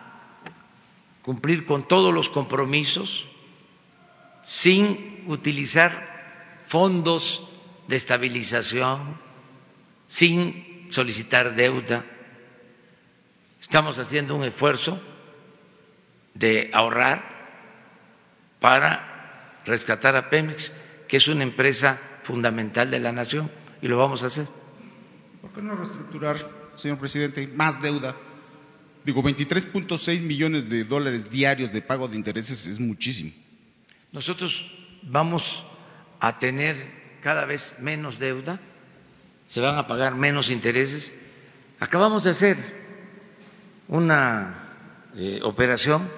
[1.21, 3.27] cumplir con todos los compromisos
[4.45, 7.47] sin utilizar fondos
[7.87, 9.17] de estabilización,
[10.07, 12.05] sin solicitar deuda.
[13.61, 15.01] Estamos haciendo un esfuerzo
[16.33, 17.23] de ahorrar
[18.59, 20.73] para rescatar a Pemex,
[21.07, 23.51] que es una empresa fundamental de la nación
[23.81, 24.47] y lo vamos a hacer.
[25.41, 26.37] ¿Por qué no reestructurar,
[26.75, 28.15] señor presidente, más deuda?
[29.05, 33.31] Digo, 23.6 millones de dólares diarios de pago de intereses es muchísimo.
[34.13, 34.65] Nosotros
[35.01, 35.65] vamos
[36.19, 36.77] a tener
[37.21, 38.59] cada vez menos deuda,
[39.47, 41.13] se van a pagar menos intereses.
[41.79, 42.57] Acabamos de hacer
[43.89, 44.63] una
[45.17, 46.09] eh, operación,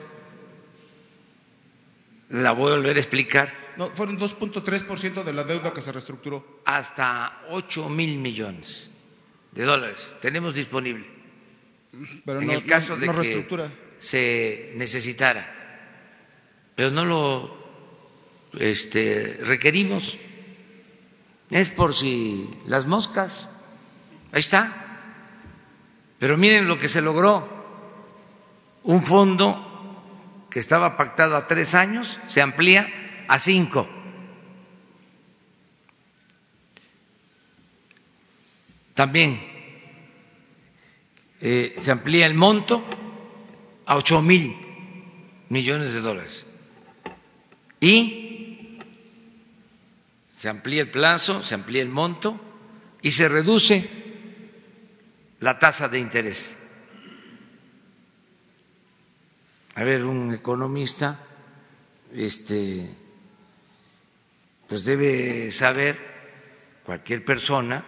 [2.29, 6.61] la voy a volver a explicar, no, fueron 2.3% de la deuda que se reestructuró.
[6.65, 8.91] Hasta 8 mil millones
[9.51, 11.05] de dólares tenemos disponible.
[12.25, 13.69] Pero en no, el caso no, de que
[13.99, 15.47] se necesitara,
[16.75, 17.65] pero no lo
[18.59, 20.17] este, requerimos.
[21.49, 23.49] Es por si las moscas,
[24.31, 24.81] ahí está.
[26.19, 27.53] Pero miren lo que se logró.
[28.83, 33.87] Un fondo que estaba pactado a tres años se amplía a cinco.
[38.93, 39.41] También
[41.41, 42.83] eh, se amplía el monto
[43.85, 44.55] a ocho mil
[45.49, 46.47] millones de dólares.
[47.79, 48.79] Y
[50.37, 52.39] se amplía el plazo, se amplía el monto
[53.01, 53.89] y se reduce
[55.39, 56.55] la tasa de interés.
[59.75, 61.19] A ver, un economista
[62.13, 62.95] este,
[64.67, 65.97] pues debe saber
[66.83, 67.83] cualquier persona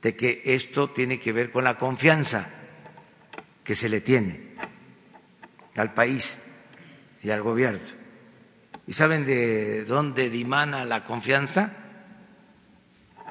[0.00, 2.50] de que esto tiene que ver con la confianza
[3.64, 4.54] que se le tiene
[5.76, 6.46] al país
[7.22, 7.80] y al gobierno.
[8.86, 11.72] ¿Y saben de dónde dimana la confianza?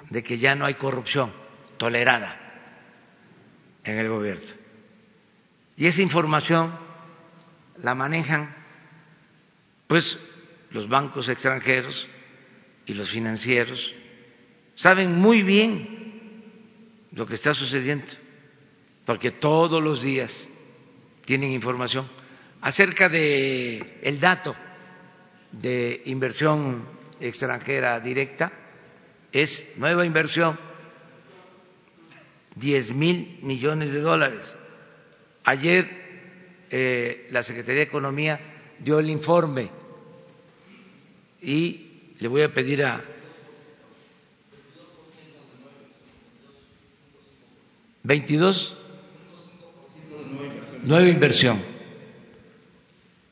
[0.09, 1.33] De que ya no hay corrupción
[1.77, 2.37] tolerada
[3.83, 4.53] en el gobierno.
[5.75, 6.77] Y esa información
[7.77, 8.55] la manejan
[9.87, 10.19] pues
[10.71, 12.07] los bancos extranjeros
[12.89, 13.93] y los financieros
[14.75, 16.41] saben muy bien
[17.11, 18.07] lo que está sucediendo,
[19.05, 20.49] porque todos los días
[21.23, 22.09] tienen información
[22.61, 24.55] acerca de el dato
[25.51, 26.83] de inversión
[27.19, 28.51] extranjera directa
[29.31, 30.59] es nueva inversión
[32.55, 34.57] 10 mil millones de dólares.
[35.43, 38.39] Ayer eh, la Secretaría de Economía
[38.79, 39.69] dio el informe
[41.39, 41.88] y
[42.19, 43.01] le voy a pedir a
[48.03, 48.75] veintidós
[50.83, 51.63] nueva inversión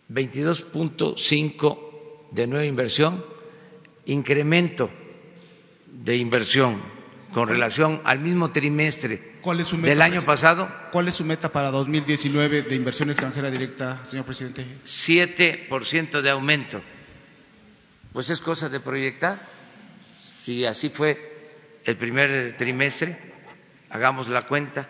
[0.10, 1.78] 22.5
[2.32, 3.24] de nueva inversión,
[4.06, 4.90] incremento
[5.86, 6.82] de inversión
[7.34, 11.26] con relación al mismo trimestre ¿Cuál es su meta, del año pasado, ¿Cuál es su
[11.26, 14.66] meta para 2019 de inversión extranjera directa, señor presidente?
[14.86, 16.82] 7% de aumento.
[18.14, 19.40] Pues es cosa de proyectar.
[20.18, 23.18] Si así fue el primer trimestre,
[23.90, 24.88] hagamos la cuenta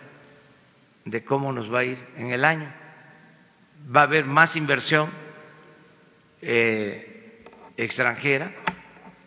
[1.04, 2.72] de cómo nos va a ir en el año.
[3.94, 5.10] Va a haber más inversión
[6.42, 7.44] eh,
[7.76, 8.52] extranjera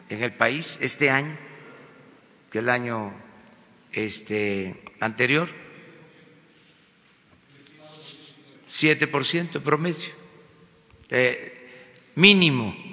[0.09, 1.37] en el país este año
[2.51, 3.13] que el año
[3.91, 5.49] este, anterior.
[8.67, 10.09] 7% promedio,
[11.09, 12.90] eh, mínimo.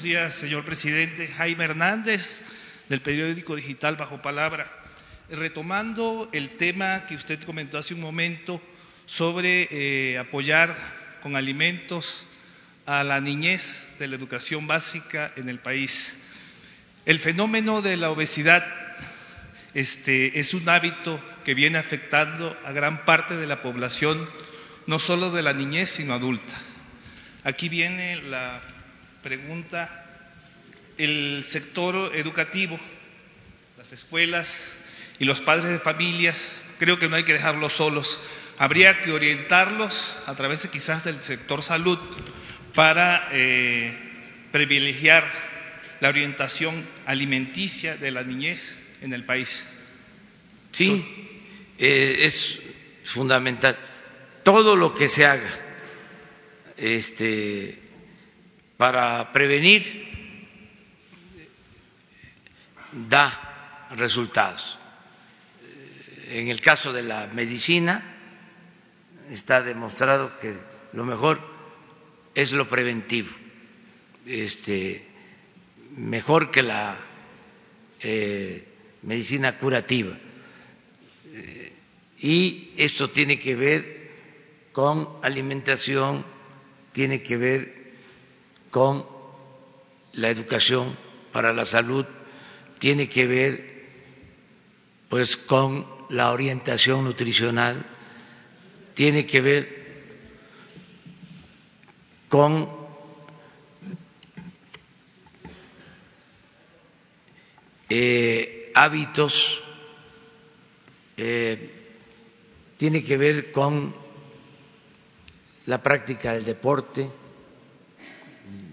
[0.00, 1.28] Buenos días, señor presidente.
[1.28, 2.40] Jaime Hernández,
[2.88, 4.64] del periódico digital Bajo Palabra.
[5.28, 8.62] Retomando el tema que usted comentó hace un momento
[9.04, 10.74] sobre eh, apoyar
[11.22, 12.26] con alimentos
[12.86, 16.14] a la niñez de la educación básica en el país.
[17.04, 18.64] El fenómeno de la obesidad
[19.74, 24.26] este, es un hábito que viene afectando a gran parte de la población,
[24.86, 26.56] no solo de la niñez, sino adulta.
[27.44, 28.62] Aquí viene la
[29.22, 30.06] pregunta,
[30.98, 32.78] el sector educativo,
[33.78, 34.76] las escuelas
[35.18, 38.20] y los padres de familias, creo que no hay que dejarlos solos.
[38.58, 41.98] Habría que orientarlos a través de quizás del sector salud
[42.74, 43.96] para eh,
[44.52, 45.26] privilegiar
[46.00, 49.66] la orientación alimenticia de la niñez en el país.
[50.72, 51.04] Sí,
[51.78, 52.60] eh, es
[53.04, 53.78] fundamental.
[54.42, 55.50] Todo lo que se haga
[56.76, 57.78] este,
[58.80, 60.08] para prevenir
[63.10, 63.28] da
[63.92, 64.78] resultados.
[66.30, 68.00] En el caso de la medicina
[69.28, 70.54] está demostrado que
[70.94, 71.42] lo mejor
[72.34, 73.28] es lo preventivo,
[74.24, 75.04] este,
[75.98, 76.96] mejor que la
[78.00, 78.64] eh,
[79.02, 80.16] medicina curativa.
[82.18, 84.10] Y esto tiene que ver
[84.72, 86.24] con alimentación,
[86.94, 87.79] tiene que ver
[88.70, 89.04] con
[90.12, 90.96] la educación
[91.32, 92.06] para la salud,
[92.78, 93.70] tiene que ver
[95.08, 97.84] pues con la orientación nutricional,
[98.94, 99.80] tiene que ver
[102.28, 102.68] con
[107.88, 109.62] eh, hábitos,
[111.16, 111.70] eh,
[112.76, 113.94] tiene que ver con
[115.66, 117.10] la práctica del deporte,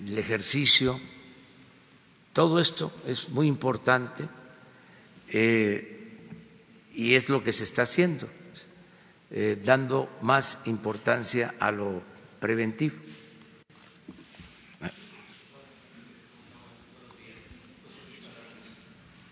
[0.07, 0.99] el ejercicio,
[2.33, 4.27] todo esto es muy importante
[5.29, 6.17] eh,
[6.93, 8.29] y es lo que se está haciendo,
[9.31, 12.01] eh, dando más importancia a lo
[12.39, 12.95] preventivo.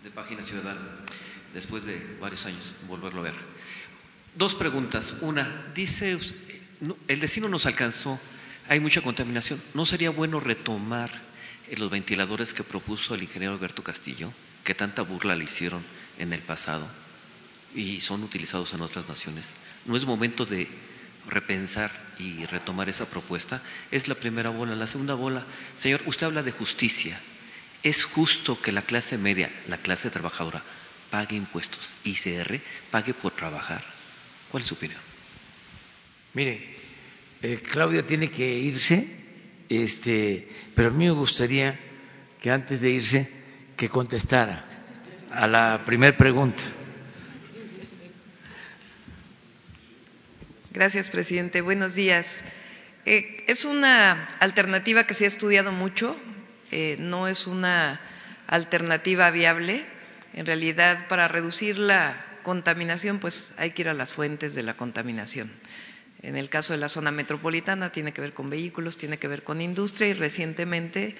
[0.02, 0.80] de Página Ciudadana,
[1.54, 3.34] después de varios años volverlo a ver.
[4.36, 5.14] Dos preguntas.
[5.22, 6.18] Una, dice,
[6.80, 8.20] no, el destino nos alcanzó,
[8.68, 9.62] hay mucha contaminación.
[9.74, 11.10] ¿No sería bueno retomar
[11.68, 14.32] eh, los ventiladores que propuso el ingeniero Alberto Castillo,
[14.64, 15.84] que tanta burla le hicieron
[16.18, 16.86] en el pasado
[17.74, 19.54] y son utilizados en otras naciones?
[19.84, 20.68] ¿No es momento de
[21.28, 23.62] repensar y retomar esa propuesta?
[23.90, 24.74] Es la primera bola.
[24.74, 25.44] La segunda bola,
[25.76, 27.20] señor, usted habla de justicia.
[27.82, 30.62] ¿Es justo que la clase media, la clase trabajadora,
[31.10, 32.60] pague impuestos, ICR,
[32.90, 33.84] pague por trabajar?
[34.50, 35.00] ¿Cuál es su opinión?
[36.34, 36.75] Mire,
[37.42, 39.06] eh, Claudia tiene que irse,
[39.68, 41.78] este, pero a mí me gustaría
[42.40, 43.30] que antes de irse
[43.76, 44.64] que contestara
[45.30, 46.62] a la primera pregunta.
[50.72, 51.60] Gracias, presidente.
[51.60, 52.42] Buenos días.
[53.06, 56.20] Eh, es una alternativa que se ha estudiado mucho,
[56.70, 58.00] eh, no es una
[58.46, 59.86] alternativa viable.
[60.34, 64.74] En realidad, para reducir la contaminación, pues hay que ir a las fuentes de la
[64.74, 65.50] contaminación.
[66.22, 69.42] En el caso de la zona metropolitana tiene que ver con vehículos, tiene que ver
[69.44, 71.14] con industria y recientemente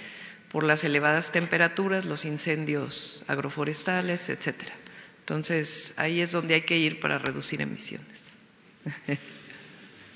[0.51, 4.72] por las elevadas temperaturas, los incendios agroforestales, etcétera.
[5.20, 8.26] Entonces, ahí es donde hay que ir para reducir emisiones.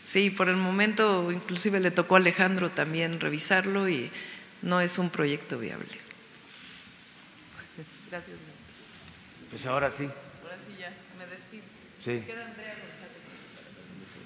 [0.04, 4.10] Sí, por el momento inclusive le tocó a Alejandro también revisarlo y
[4.62, 5.86] no es un proyecto viable.
[8.10, 8.36] Gracias.
[9.50, 10.04] Pues ahora sí.
[10.42, 11.62] Ahora sí ya, me despido.
[12.00, 12.24] Sí.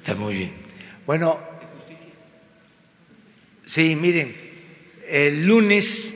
[0.05, 0.52] Está muy bien.
[1.07, 1.40] Bueno,
[3.64, 4.36] sí, miren,
[5.09, 6.14] el lunes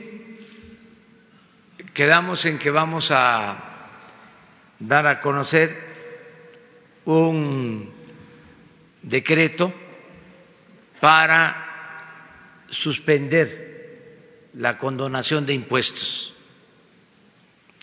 [1.91, 3.57] quedamos en que vamos a
[4.77, 5.75] dar a conocer
[7.05, 7.91] un
[9.01, 9.73] decreto
[10.99, 16.35] para suspender la condonación de impuestos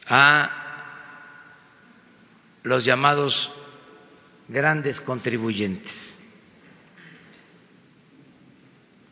[0.07, 0.53] a
[2.63, 3.53] los llamados
[4.49, 6.17] grandes contribuyentes,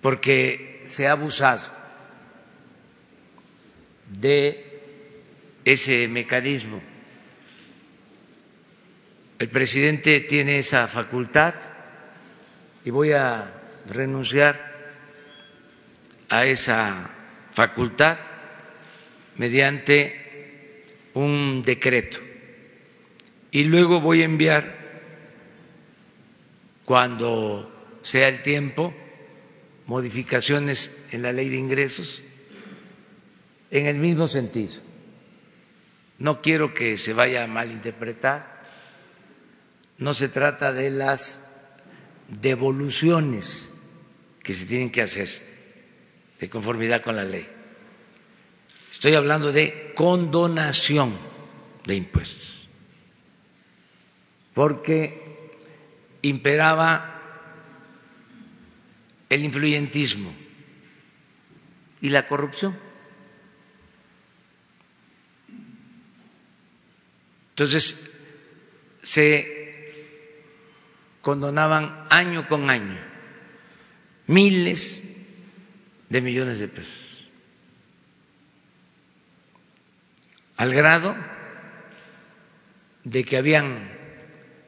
[0.01, 1.71] porque se ha abusado
[4.09, 4.81] de
[5.65, 6.81] ese mecanismo.
[9.39, 11.55] El presidente tiene esa facultad
[12.85, 13.53] y voy a
[13.89, 14.75] renunciar
[16.29, 17.11] a esa
[17.53, 18.19] facultad
[19.37, 22.21] mediante un decreto
[23.55, 24.84] y luego voy a enviar,
[26.85, 27.71] cuando
[28.03, 28.95] sea el tiempo,
[29.87, 32.23] modificaciones en la ley de ingresos
[33.71, 34.75] en el mismo sentido.
[36.19, 38.63] No quiero que se vaya a malinterpretar.
[39.99, 41.49] No se trata de las
[42.29, 43.75] devoluciones
[44.43, 45.43] que se tienen que hacer
[46.39, 47.47] de conformidad con la ley.
[48.91, 51.17] Estoy hablando de condonación
[51.85, 52.55] de impuestos
[54.55, 55.24] porque
[56.29, 57.21] imperaba
[59.29, 60.35] el influyentismo
[62.01, 62.77] y la corrupción.
[67.51, 68.11] Entonces,
[69.03, 69.93] se
[71.21, 72.99] condonaban año con año
[74.27, 75.05] miles
[76.09, 77.29] de millones de pesos,
[80.57, 81.15] al grado
[83.05, 84.04] de que habían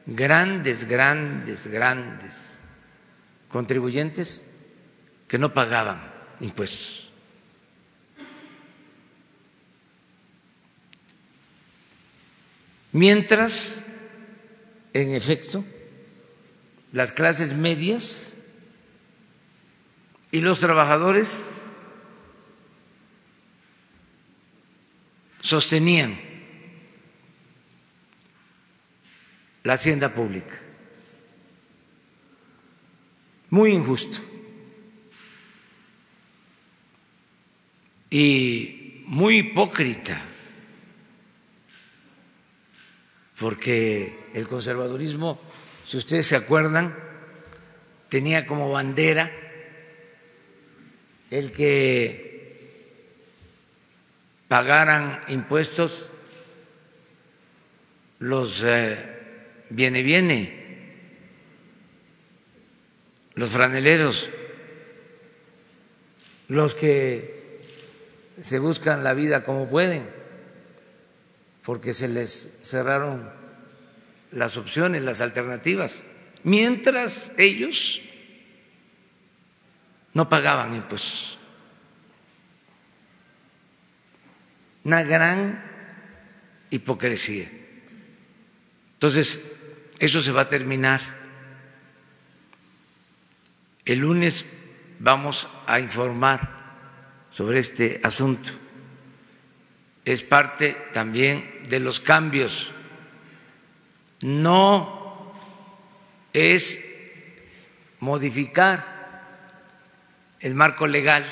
[0.07, 2.61] grandes, grandes, grandes
[3.49, 4.49] contribuyentes
[5.27, 6.01] que no pagaban
[6.39, 7.09] impuestos.
[12.93, 13.75] Mientras,
[14.93, 15.63] en efecto,
[16.93, 18.33] las clases medias
[20.31, 21.47] y los trabajadores
[25.41, 26.26] sostenían
[29.67, 30.61] la hacienda pública.
[33.49, 34.19] Muy injusto.
[38.09, 40.21] Y muy hipócrita,
[43.37, 45.37] porque el conservadurismo,
[45.83, 46.95] si ustedes se acuerdan,
[48.07, 49.29] tenía como bandera
[51.29, 52.87] el que
[54.47, 56.09] pagaran impuestos
[58.19, 59.16] los eh,
[59.69, 60.67] viene, viene.
[63.35, 64.29] Los franeleros,
[66.47, 67.61] los que
[68.41, 70.09] se buscan la vida como pueden,
[71.63, 73.29] porque se les cerraron
[74.31, 76.01] las opciones, las alternativas,
[76.43, 78.01] mientras ellos
[80.13, 81.37] no pagaban impuestos.
[84.83, 85.63] Una gran
[86.69, 87.49] hipocresía.
[88.93, 89.56] Entonces,
[89.99, 91.01] eso se va a terminar.
[93.85, 94.45] El lunes
[94.99, 96.57] vamos a informar
[97.31, 98.51] sobre este asunto.
[100.05, 102.71] Es parte también de los cambios.
[104.21, 105.33] No
[106.33, 106.83] es
[107.99, 108.97] modificar
[110.39, 111.25] el marco legal,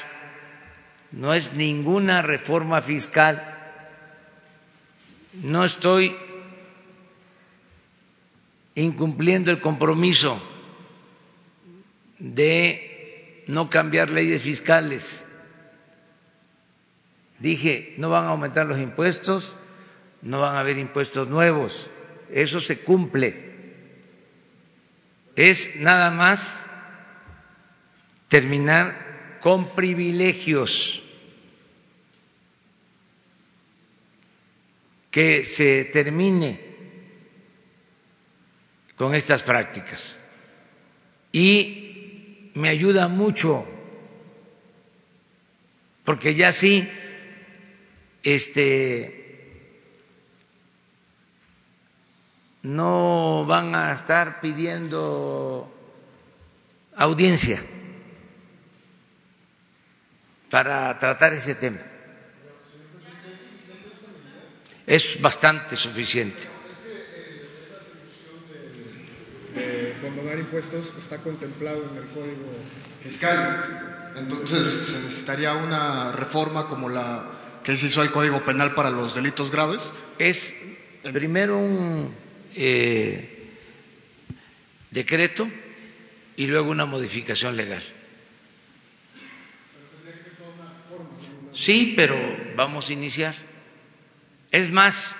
[1.12, 3.52] no es ninguna reforma fiscal.
[5.34, 6.16] No estoy
[8.76, 10.42] incumpliendo el compromiso
[12.20, 15.26] de no cambiar leyes fiscales.
[17.40, 19.56] Dije, no van a aumentar los impuestos,
[20.22, 21.90] no van a haber impuestos nuevos,
[22.32, 23.56] eso se cumple.
[25.36, 26.66] Es nada más
[28.28, 31.02] terminar con privilegios,
[35.12, 36.65] que se termine
[38.98, 40.18] con estas prácticas.
[41.32, 43.66] Y me ayuda mucho,
[46.04, 46.90] porque ya sí,
[48.24, 49.26] este,
[52.64, 55.72] no van a estar pidiendo
[56.96, 57.62] audiencia
[60.50, 61.80] para tratar ese tema.
[64.88, 66.55] Es bastante suficiente.
[70.02, 72.52] Condonar impuestos está contemplado en el Código
[73.04, 74.14] Fiscal.
[74.18, 77.26] Entonces se necesitaría una reforma como la
[77.64, 79.92] que se hizo el Código Penal para los delitos graves.
[80.20, 80.54] Es
[81.12, 82.14] primero un
[82.56, 83.50] eh,
[84.92, 85.48] decreto
[86.38, 87.84] y luego una modificación legal.
[91.54, 92.18] Sí, pero
[92.56, 93.36] vamos a iniciar.
[94.52, 95.16] Es más,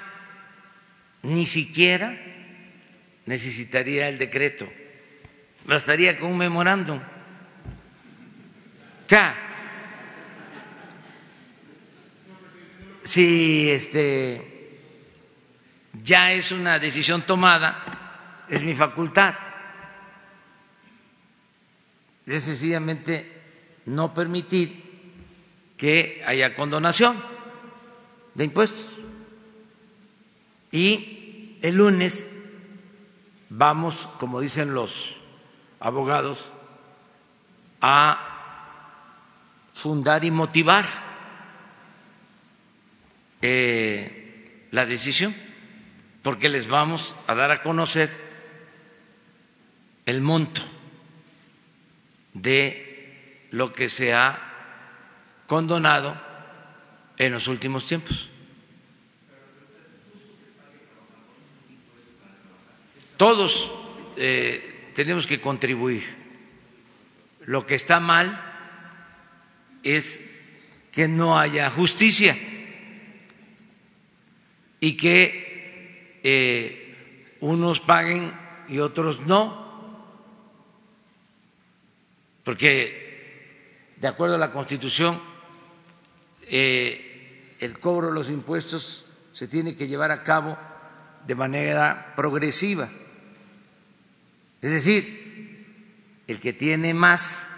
[1.24, 2.35] ni siquiera
[3.26, 4.68] necesitaría el decreto,
[5.66, 7.00] bastaría con un memorándum.
[13.04, 14.56] Si este
[16.04, 19.36] ya es una decisión tomada, es mi facultad.
[22.26, 23.32] Es sencillamente
[23.86, 24.84] no permitir
[25.78, 27.24] que haya condonación
[28.34, 29.00] de impuestos.
[30.72, 32.28] Y el lunes
[33.50, 35.16] vamos, como dicen los
[35.80, 36.52] abogados,
[37.82, 38.36] a
[39.74, 40.86] fundar y motivar
[43.42, 45.36] eh, la decisión,
[46.24, 48.10] porque les vamos a dar a conocer
[50.06, 50.62] el monto
[52.34, 54.40] de lo que se ha
[55.48, 56.20] condonado
[57.18, 58.30] en los últimos tiempos.
[63.18, 63.72] Todos
[64.18, 66.04] eh, tenemos que contribuir.
[67.46, 68.42] Lo que está mal
[69.84, 70.32] es
[70.92, 72.36] que no haya justicia
[74.80, 78.34] y que eh, unos paguen
[78.68, 79.64] y otros no,
[82.44, 85.22] porque de acuerdo a la Constitución
[86.48, 90.58] eh, el cobro de los impuestos se tiene que llevar a cabo
[91.28, 92.90] de manera progresiva.
[94.66, 97.52] Es decir, el que tiene más,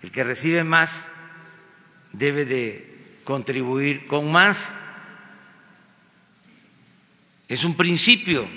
[0.00, 1.06] el que recibe más,
[2.12, 4.74] debe de contribuir con más.
[7.46, 8.48] Es un principio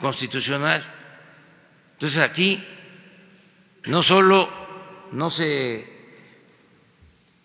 [0.00, 0.84] constitucional.
[1.92, 2.66] Entonces aquí
[3.84, 4.50] no solo
[5.12, 5.86] no se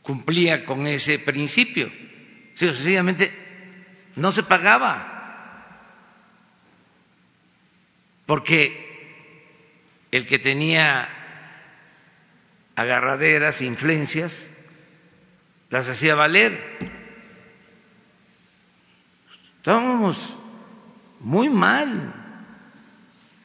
[0.02, 1.92] cumplía con ese principio,
[2.56, 3.32] sino sencillamente
[4.16, 5.86] no se pagaba,
[8.26, 8.89] porque
[10.12, 11.10] el que tenía
[12.76, 14.56] agarraderas, influencias,
[15.70, 16.78] las hacía valer.
[19.58, 20.38] Estábamos
[21.20, 22.16] muy mal.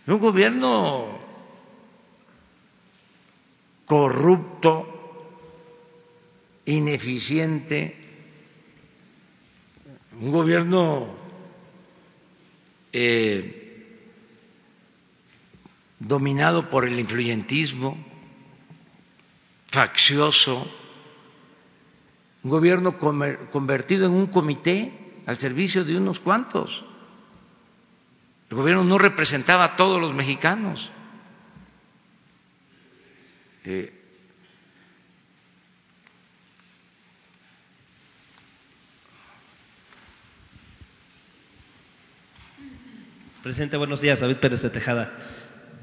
[0.07, 1.19] Un gobierno
[3.85, 4.91] corrupto,
[6.67, 7.97] ineficiente,
[10.21, 11.09] un gobierno
[12.93, 13.64] eh,
[16.07, 17.97] dominado por el influyentismo,
[19.67, 20.71] faccioso,
[22.43, 26.85] un gobierno convertido en un comité al servicio de unos cuantos.
[28.51, 30.91] El gobierno no representaba a todos los mexicanos.
[33.65, 34.01] Eh,
[43.43, 44.21] Presidente, buenos días.
[44.21, 45.13] David Pérez de Tejada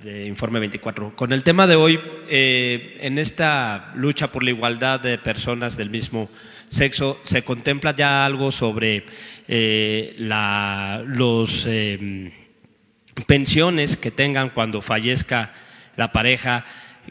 [0.03, 1.15] Informe 24.
[1.15, 5.91] Con el tema de hoy, eh, en esta lucha por la igualdad de personas del
[5.91, 6.29] mismo
[6.69, 9.05] sexo, ¿se contempla ya algo sobre
[9.47, 12.33] eh, los eh,
[13.27, 15.53] pensiones que tengan cuando fallezca
[15.97, 16.65] la pareja,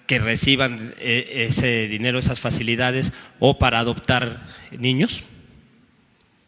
[0.06, 5.24] que reciban ese dinero, esas facilidades, o para adoptar niños?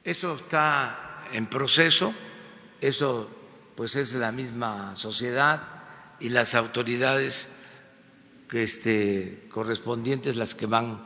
[0.03, 2.13] Eso está en proceso,
[2.81, 3.31] eso
[3.77, 5.82] pues es la misma sociedad
[6.23, 7.49] y las autoridades
[8.53, 11.05] este, correspondientes las que van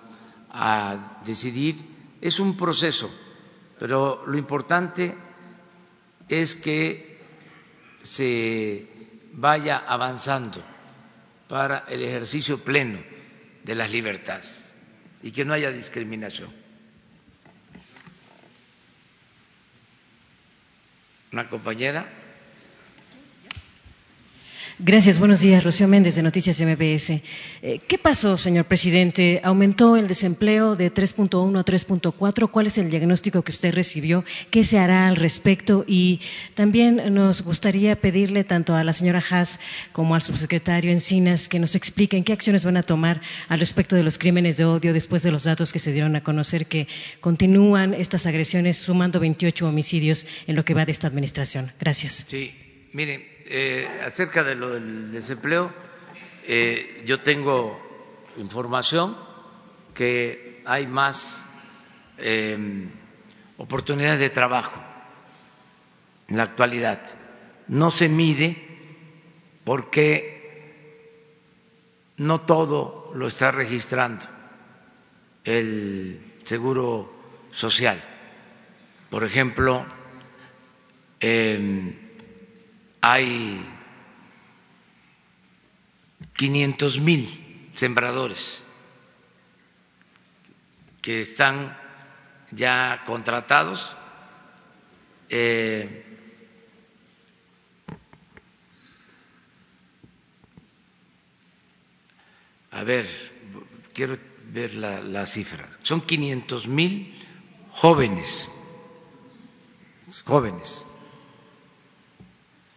[0.51, 1.77] a decidir.
[2.21, 3.11] Es un proceso,
[3.79, 5.17] pero lo importante
[6.29, 7.19] es que
[8.03, 8.87] se
[9.33, 10.63] vaya avanzando
[11.49, 13.01] para el ejercicio pleno
[13.65, 14.75] de las libertades
[15.23, 16.53] y que no haya discriminación.
[21.33, 22.16] Una compañera.
[24.79, 25.19] Gracias.
[25.19, 25.65] Buenos días.
[25.65, 27.23] Rocío Méndez, de Noticias MBS.
[27.63, 29.41] Eh, ¿Qué pasó, señor presidente?
[29.43, 32.51] ¿Aumentó el desempleo de 3.1 a 3.4?
[32.51, 34.23] ¿Cuál es el diagnóstico que usted recibió?
[34.51, 35.87] ¿Qué se hará al respecto?
[35.89, 36.21] Y
[36.53, 39.61] también nos gustaría pedirle tanto a la señora Haas
[39.93, 44.03] como al subsecretario Encinas que nos expliquen qué acciones van a tomar al respecto de
[44.03, 46.87] los crímenes de odio después de los datos que se dieron a conocer que
[47.21, 51.73] continúan estas agresiones sumando 28 homicidios en lo que va de esta administración.
[51.81, 52.27] Gracias.
[52.29, 52.53] Sí,
[52.93, 55.73] miren eh, acerca de lo del desempleo,
[56.45, 57.81] eh, yo tengo
[58.37, 59.17] información
[59.95, 61.45] que hay más
[62.19, 62.91] em,
[63.59, 64.83] oportunidades de trabajo
[66.29, 67.01] en la actualidad.
[67.69, 68.57] No se mide
[69.65, 70.37] porque
[72.19, 74.27] no todo lo está registrando
[75.45, 77.13] el Seguro
[77.51, 78.03] Social.
[79.11, 79.85] Por ejemplo,
[81.21, 82.06] em,
[83.09, 83.65] hay
[86.35, 88.65] 500 mil sembradores
[91.01, 91.79] que están
[92.51, 93.95] ya contratados.
[95.29, 96.05] Eh,
[102.73, 103.07] a ver,
[103.95, 104.19] quiero
[104.51, 105.69] ver la, la cifra.
[105.81, 107.15] Son 500 mil
[107.71, 108.51] jóvenes,
[110.25, 110.86] jóvenes,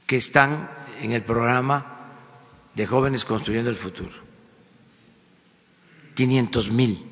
[0.10, 0.68] que están
[1.02, 2.10] en el programa
[2.74, 4.16] de jóvenes construyendo el futuro.
[6.16, 7.06] 500 mil.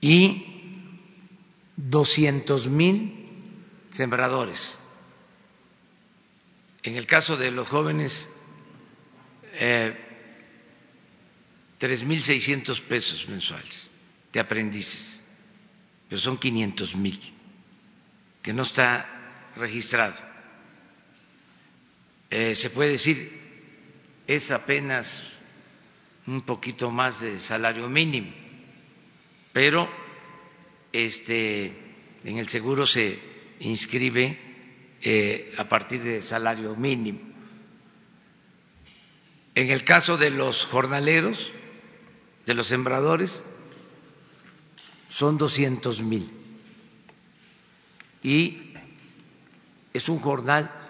[0.00, 0.46] Y
[1.76, 3.28] 200 mil
[3.90, 4.78] sembradores.
[6.82, 8.30] En el caso de los jóvenes,
[9.52, 9.94] eh,
[11.80, 13.90] 3.600 pesos mensuales
[14.32, 15.20] de aprendices,
[16.08, 17.20] pero son 500 mil,
[18.40, 20.32] que no está registrado.
[22.36, 23.30] Eh, se puede decir
[24.26, 25.30] es apenas
[26.26, 28.32] un poquito más de salario mínimo,
[29.52, 29.88] pero
[30.92, 31.66] este,
[32.24, 33.20] en el seguro se
[33.60, 34.36] inscribe
[35.00, 37.20] eh, a partir de salario mínimo.
[39.54, 41.52] En el caso de los jornaleros,
[42.46, 43.44] de los sembradores,
[45.08, 46.28] son 200 mil.
[48.24, 48.74] Y
[49.92, 50.80] es un jornal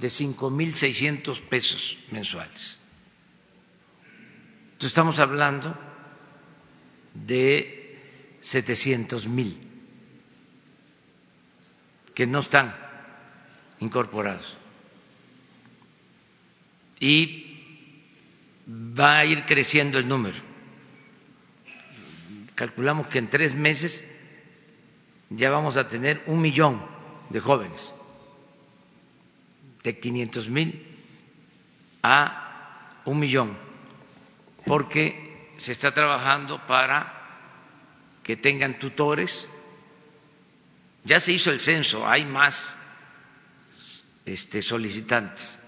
[0.00, 2.78] de 5.600 pesos mensuales.
[4.72, 5.76] Entonces estamos hablando
[7.14, 7.98] de
[8.40, 9.58] 700 mil
[12.14, 12.74] que no están
[13.80, 14.56] incorporados.
[16.98, 17.46] Y
[18.68, 20.38] va a ir creciendo el número.
[22.54, 24.10] Calculamos que en tres meses
[25.28, 26.82] ya vamos a tener un millón
[27.30, 27.94] de jóvenes
[29.82, 30.86] de 500 mil
[32.02, 33.56] a un millón,
[34.66, 37.20] porque se está trabajando para
[38.22, 39.48] que tengan tutores.
[41.04, 42.76] Ya se hizo el censo, hay más
[44.26, 45.58] este, solicitantes,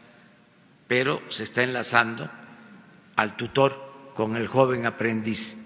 [0.86, 2.30] pero se está enlazando
[3.16, 5.56] al tutor con el joven aprendiz.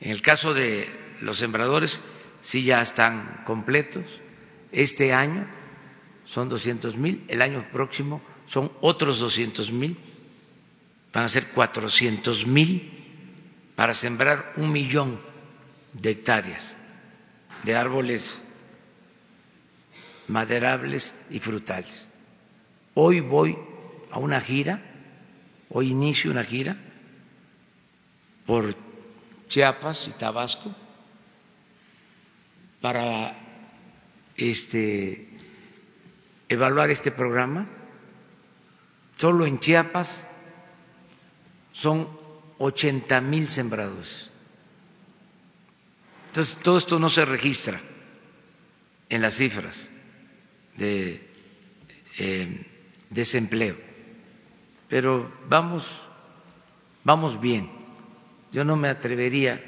[0.00, 2.00] En el caso de los sembradores,
[2.40, 4.04] sí ya están completos.
[4.72, 5.46] Este año
[6.26, 9.96] son 200 mil, el año próximo son otros 200 mil,
[11.12, 12.92] van a ser 400 mil
[13.76, 15.20] para sembrar un millón
[15.92, 16.76] de hectáreas
[17.62, 18.42] de árboles
[20.26, 22.08] maderables y frutales.
[22.94, 23.56] Hoy voy
[24.10, 24.82] a una gira,
[25.70, 26.76] hoy inicio una gira
[28.46, 28.74] por
[29.48, 30.74] Chiapas y Tabasco
[32.80, 33.36] para
[34.36, 35.35] este
[36.48, 37.66] evaluar este programa.
[39.16, 40.26] Solo en Chiapas
[41.72, 42.08] son
[42.58, 44.30] 80 mil sembrados.
[46.28, 47.80] Entonces, todo esto no se registra
[49.08, 49.90] en las cifras
[50.76, 51.26] de
[52.18, 52.66] eh,
[53.08, 53.76] desempleo,
[54.88, 56.08] pero vamos,
[57.04, 57.70] vamos bien.
[58.52, 59.64] Yo no me atrevería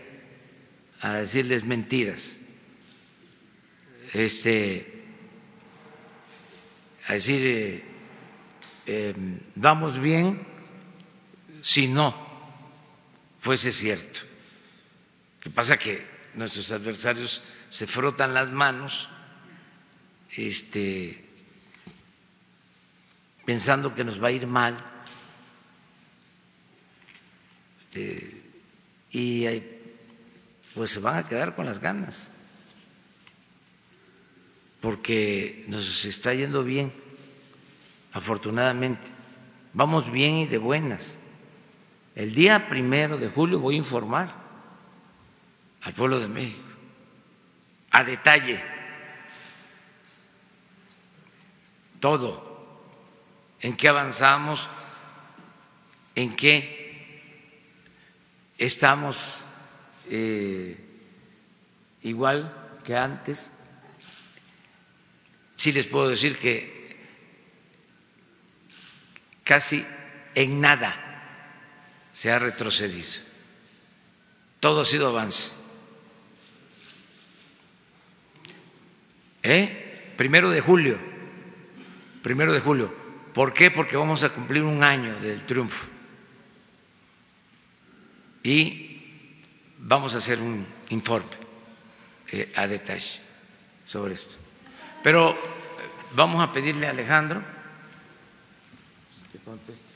[1.01, 2.37] a decirles mentiras.
[4.13, 4.98] Este,
[7.09, 7.85] a decir eh,
[8.85, 9.15] eh,
[9.55, 10.47] vamos bien
[11.63, 12.15] si no
[13.41, 14.21] fuese cierto.
[15.41, 15.79] ¿Qué pasa?
[15.79, 19.09] Que nuestros adversarios se frotan las manos
[20.37, 21.25] este,
[23.47, 24.77] pensando que nos va a ir mal
[27.95, 28.43] eh,
[29.13, 29.47] y
[30.75, 32.31] pues se van a quedar con las ganas
[34.81, 36.93] porque nos está yendo bien,
[38.13, 39.11] afortunadamente.
[39.73, 41.17] Vamos bien y de buenas.
[42.15, 44.35] El día primero de julio voy a informar
[45.83, 46.69] al pueblo de México
[47.91, 48.63] a detalle
[52.01, 52.47] todo,
[53.61, 54.69] en qué avanzamos,
[56.15, 57.23] en qué
[58.57, 59.45] estamos
[60.11, 60.79] eh,
[62.03, 63.53] igual que antes
[65.59, 66.97] sí les puedo decir que
[69.45, 69.85] casi
[70.35, 70.95] en nada
[72.13, 73.21] se ha retrocedido.
[74.61, 75.53] Todo ha sido avance.
[79.43, 80.15] ¿Eh?
[80.17, 80.99] Primero de julio.
[82.23, 82.95] Primero de julio.
[83.35, 83.71] ¿Por qué?
[83.71, 85.89] Porque vamos a cumplir un año del triunfo.
[88.43, 88.89] Y
[89.79, 91.31] vamos a hacer un informe
[92.31, 93.21] eh, a detalle
[93.85, 94.48] sobre esto.
[95.03, 95.35] Pero eh,
[96.15, 97.43] vamos a pedirle a Alejandro
[99.33, 99.93] que conteste.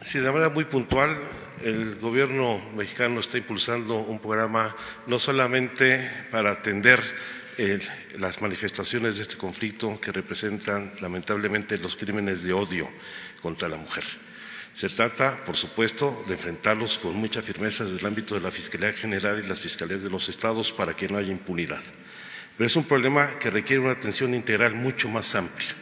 [0.00, 1.16] Sí, de manera muy puntual,
[1.62, 7.00] el gobierno mexicano está impulsando un programa no solamente para atender
[8.18, 12.90] las manifestaciones de este conflicto que representan lamentablemente los crímenes de odio
[13.40, 14.04] contra la mujer.
[14.74, 18.92] Se trata, por supuesto, de enfrentarlos con mucha firmeza desde el ámbito de la Fiscalía
[18.92, 21.82] General y las Fiscalías de los Estados para que no haya impunidad.
[22.56, 25.74] Pero es un problema que requiere una atención integral mucho más amplia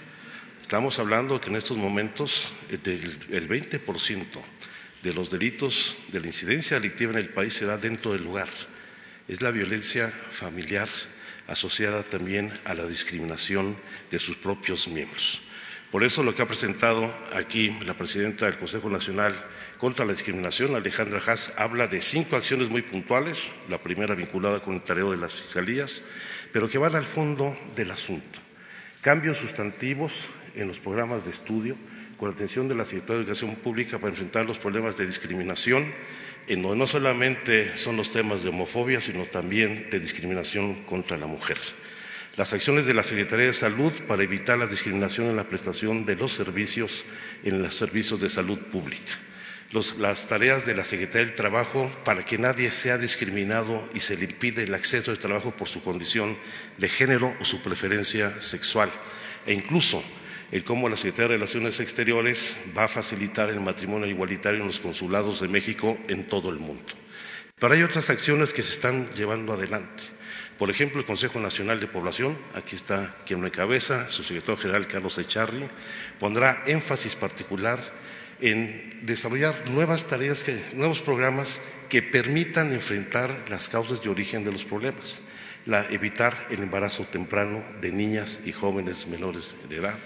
[0.73, 2.79] Estamos hablando que en estos momentos eh,
[3.31, 4.25] el 20%
[5.03, 8.49] de los delitos de la incidencia delictiva en el país se da dentro del lugar.
[9.29, 10.89] Es la violencia familiar
[11.47, 13.77] asociada también a la discriminación
[14.11, 15.43] de sus propios miembros.
[15.91, 19.35] Por eso lo que ha presentado aquí la presidenta del Consejo Nacional
[19.77, 24.77] contra la Discriminación, Alejandra Haas, habla de cinco acciones muy puntuales, la primera vinculada con
[24.77, 26.01] el tarea de las fiscalías,
[26.53, 28.39] pero que van al fondo del asunto.
[29.01, 31.77] Cambios sustantivos en los programas de estudio
[32.17, 35.93] con la atención de la Secretaría de Educación Pública para enfrentar los problemas de discriminación,
[36.47, 41.27] en donde no solamente son los temas de homofobia, sino también de discriminación contra la
[41.27, 41.59] mujer.
[42.37, 46.17] Las acciones de la Secretaría de Salud para evitar la discriminación en la prestación de
[46.17, 47.05] los servicios
[47.43, 49.19] en los servicios de salud pública.
[49.73, 54.27] Las tareas de la Secretaría del Trabajo para que nadie sea discriminado y se le
[54.27, 56.37] impide el acceso al trabajo por su condición
[56.77, 58.91] de género o su preferencia sexual.
[59.47, 60.05] E incluso
[60.51, 64.81] el cómo la Secretaría de Relaciones Exteriores va a facilitar el matrimonio igualitario en los
[64.81, 66.93] consulados de México en todo el mundo.
[67.59, 70.03] Pero hay otras acciones que se están llevando adelante.
[70.59, 74.87] Por ejemplo, el Consejo Nacional de Población, aquí está quien lo encabeza, su secretario general
[74.87, 75.65] Carlos Echarri,
[76.21, 77.81] pondrá énfasis particular
[78.43, 84.65] en desarrollar nuevas tareas, nuevos programas que permitan enfrentar las causas de origen de los
[84.65, 85.21] problemas,
[85.65, 89.99] la, evitar el embarazo temprano de niñas y jóvenes menores de edad,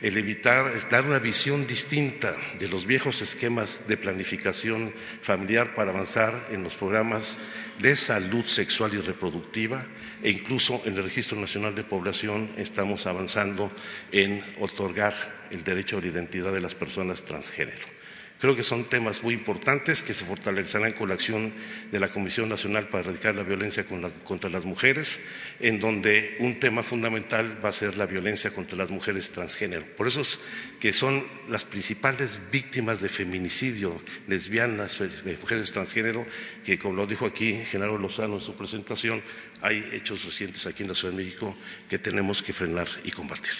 [0.00, 6.48] el evitar, dar una visión distinta de los viejos esquemas de planificación familiar para avanzar
[6.50, 7.38] en los programas
[7.80, 9.86] de salud sexual y reproductiva
[10.22, 13.72] e incluso en el Registro Nacional de Población estamos avanzando
[14.12, 15.14] en otorgar
[15.50, 17.97] el derecho a la identidad de las personas transgénero.
[18.38, 21.52] Creo que son temas muy importantes que se fortalecerán con la acción
[21.90, 23.84] de la Comisión Nacional para Erradicar la Violencia
[24.24, 25.20] contra las Mujeres,
[25.58, 29.84] en donde un tema fundamental va a ser la violencia contra las mujeres transgénero.
[29.96, 30.38] Por eso es
[30.78, 35.00] que son las principales víctimas de feminicidio, lesbianas,
[35.40, 36.24] mujeres transgénero,
[36.64, 39.20] que como lo dijo aquí Genaro Lozano en su presentación,
[39.62, 41.56] hay hechos recientes aquí en la Ciudad de México
[41.90, 43.50] que tenemos que frenar y combatir.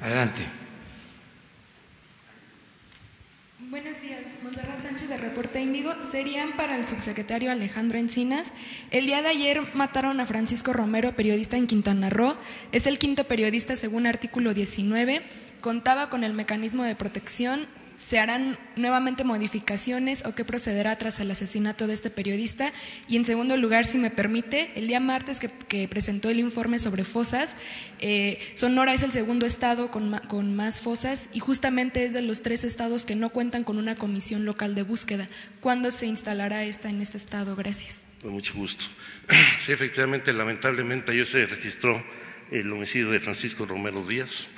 [0.00, 0.61] Adelante.
[3.72, 5.94] Buenos días, Monserrat Sánchez de Reporte Índigo.
[6.10, 8.52] Serían para el subsecretario Alejandro Encinas.
[8.90, 12.36] El día de ayer mataron a Francisco Romero, periodista en Quintana Roo.
[12.70, 15.22] Es el quinto periodista según artículo 19.
[15.62, 17.66] Contaba con el mecanismo de protección
[17.96, 22.72] ¿Se harán nuevamente modificaciones o qué procederá tras el asesinato de este periodista?
[23.08, 27.04] Y en segundo lugar, si me permite, el día martes que, presentó el informe sobre
[27.04, 27.56] fosas,
[28.00, 32.42] eh, Sonora es el segundo estado con, con, más fosas y justamente es de los
[32.42, 35.26] tres estados que no cuentan con una comisión local de búsqueda.
[35.60, 37.56] ¿Cuándo se instalará esta en este estado?
[37.56, 38.02] Gracias.
[38.22, 38.84] Con mucho gusto.
[39.64, 42.02] Sí, efectivamente, lamentablemente ayer se registró
[42.50, 44.48] el homicidio de Francisco Romero Díaz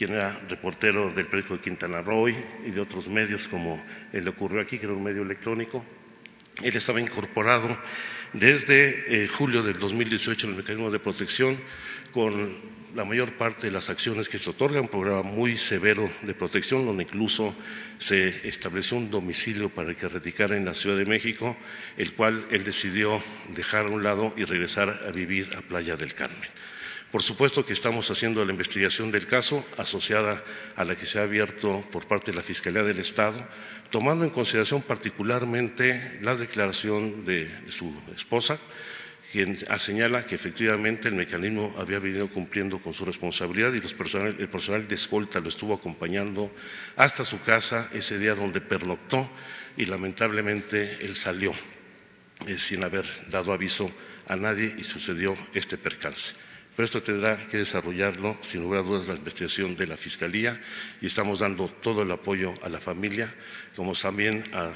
[0.00, 4.62] quien era reportero del periódico de Quintana Roo y de otros medios como le ocurrió
[4.62, 5.84] aquí, que era un medio electrónico.
[6.62, 7.76] Él estaba incorporado
[8.32, 11.58] desde eh, julio del 2018 en el mecanismo de protección
[12.12, 12.56] con
[12.94, 16.86] la mayor parte de las acciones que se otorgan, un programa muy severo de protección,
[16.86, 17.54] donde incluso
[17.98, 21.58] se estableció un domicilio para que radicara en la Ciudad de México,
[21.98, 23.22] el cual él decidió
[23.54, 26.48] dejar a un lado y regresar a vivir a Playa del Carmen.
[27.10, 30.44] Por supuesto que estamos haciendo la investigación del caso asociada
[30.76, 33.44] a la que se ha abierto por parte de la Fiscalía del Estado,
[33.90, 38.60] tomando en consideración particularmente la declaración de, su esposa,
[39.32, 44.86] quien señala que efectivamente el mecanismo había venido cumpliendo con su responsabilidad y el personal
[44.86, 46.52] de escolta lo estuvo acompañando
[46.96, 49.28] hasta su casa ese día donde pernoctó
[49.76, 51.52] y lamentablemente él salió
[52.46, 53.90] eh, sin haber dado aviso
[54.28, 56.34] a nadie y sucedió este percance.
[56.76, 60.60] Pero esto tendrá que desarrollarlo, sin lugar a dudas, la investigación de la Fiscalía
[61.00, 63.32] y estamos dando todo el apoyo a la familia,
[63.74, 64.72] como también al,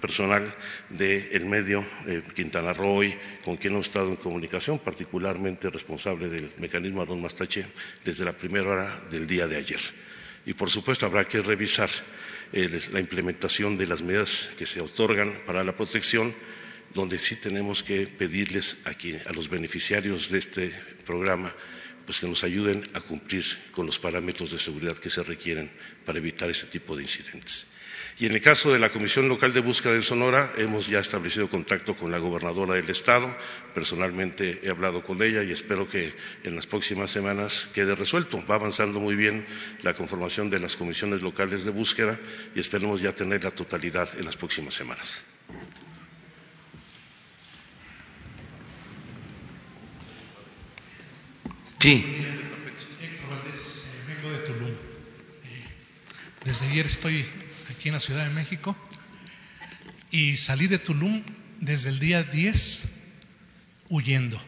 [0.00, 0.54] personal
[0.90, 3.02] del medio eh, Quintana Roo,
[3.44, 7.66] con quien hemos estado en comunicación, particularmente responsable del mecanismo Arón Mastache,
[8.04, 9.80] desde la primera hora del día de ayer.
[10.44, 11.90] Y, por supuesto, habrá que revisar
[12.52, 16.34] eh, la implementación de las medidas que se otorgan para la protección
[16.94, 20.72] donde sí tenemos que pedirles aquí, a los beneficiarios de este
[21.04, 21.54] programa
[22.08, 25.70] pues que nos ayuden a cumplir con los parámetros de seguridad que se requieren
[26.06, 27.66] para evitar este tipo de incidentes.
[28.18, 31.50] Y en el caso de la Comisión Local de Búsqueda en Sonora, hemos ya establecido
[31.50, 33.36] contacto con la gobernadora del Estado.
[33.74, 38.42] Personalmente he hablado con ella y espero que en las próximas semanas quede resuelto.
[38.46, 39.44] Va avanzando muy bien
[39.82, 42.18] la conformación de las comisiones locales de búsqueda
[42.54, 45.24] y esperemos ya tener la totalidad en las próximas semanas.
[51.78, 52.04] Sí.
[54.08, 54.70] Vengo de Tulum.
[56.44, 57.24] Desde ayer estoy
[57.70, 58.76] aquí en la Ciudad de México
[60.10, 61.22] y salí de Tulum
[61.60, 62.88] desde el día 10
[63.90, 64.42] huyendo.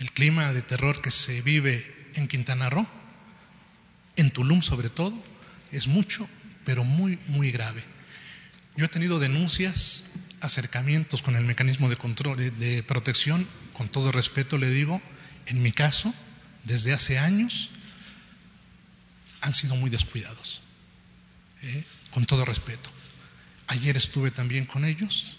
[0.00, 2.88] El clima de terror que se vive en Quintana Roo,
[4.16, 5.14] en Tulum sobre todo,
[5.70, 6.28] es mucho,
[6.64, 7.84] pero muy, muy grave.
[8.76, 14.58] Yo he tenido denuncias, acercamientos con el mecanismo de control, de protección, con todo respeto
[14.58, 15.00] le digo,
[15.46, 16.12] en mi caso,
[16.64, 17.70] desde hace años
[19.40, 20.62] han sido muy descuidados,
[21.62, 21.84] ¿eh?
[22.10, 22.90] con todo respeto.
[23.66, 25.36] Ayer estuve también con ellos.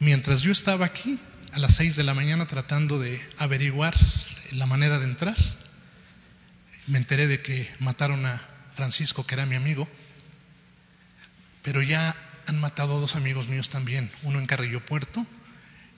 [0.00, 1.18] Mientras yo estaba aquí,
[1.52, 3.94] a las seis de la mañana, tratando de averiguar
[4.52, 5.36] la manera de entrar,
[6.86, 8.40] me enteré de que mataron a
[8.74, 9.88] Francisco, que era mi amigo,
[11.62, 12.16] pero ya
[12.46, 15.26] han matado a dos amigos míos también, uno en Carrillo Puerto,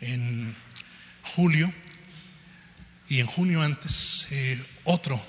[0.01, 0.55] en
[1.23, 1.73] julio,
[3.11, 5.21] y en junio antes eh, otro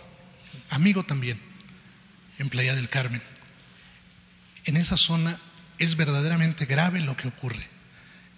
[0.69, 1.41] amigo también
[2.37, 3.23] en Playa del Carmen.
[4.65, 5.39] En esa zona
[5.79, 7.67] es verdaderamente grave lo que ocurre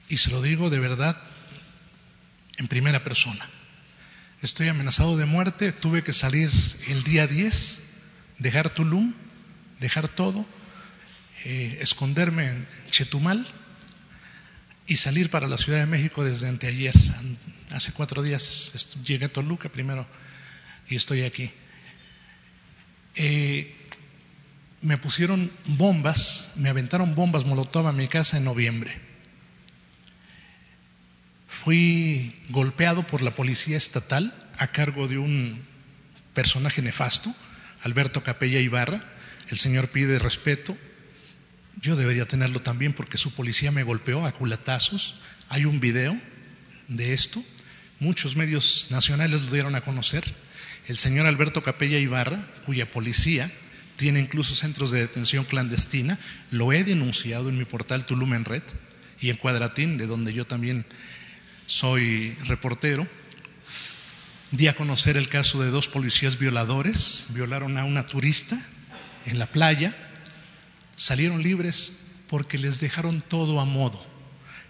[0.07, 1.21] y se lo digo de verdad
[2.55, 3.47] en primera persona.
[4.41, 6.49] Estoy amenazado de muerte, tuve que salir
[6.87, 7.83] el día 10,
[8.39, 9.13] dejar Tulum,
[9.81, 10.45] dejar todo,
[11.43, 13.45] eh, esconderme en Chetumal
[14.87, 16.93] y salir para la Ciudad de México desde anteayer.
[17.73, 20.05] Hace cuatro días llegué a Toluca primero
[20.87, 21.51] y estoy aquí.
[23.15, 23.75] Eh,
[24.81, 28.95] me pusieron bombas, me aventaron bombas Molotov a mi casa en noviembre.
[31.47, 35.65] Fui golpeado por la policía estatal a cargo de un
[36.35, 37.33] personaje nefasto,
[37.81, 39.03] Alberto Capella Ibarra.
[39.49, 40.77] El señor pide respeto,
[41.81, 45.19] yo debería tenerlo también porque su policía me golpeó a culatazos.
[45.49, 46.15] Hay un video
[46.87, 47.43] de esto.
[48.03, 50.25] Muchos medios nacionales lo dieron a conocer.
[50.89, 53.49] El señor Alberto Capella Ibarra, cuya policía
[53.95, 56.19] tiene incluso centros de detención clandestina,
[56.51, 58.63] lo he denunciado en mi portal Tulum en Red
[59.21, 60.85] y en Cuadratín, de donde yo también
[61.65, 63.07] soy reportero.
[64.51, 68.59] Di a conocer el caso de dos policías violadores, violaron a una turista
[69.25, 69.95] en la playa,
[70.97, 74.05] salieron libres porque les dejaron todo a modo.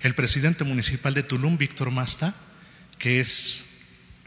[0.01, 2.35] El presidente municipal de Tulum, Víctor Masta,
[3.03, 3.65] que es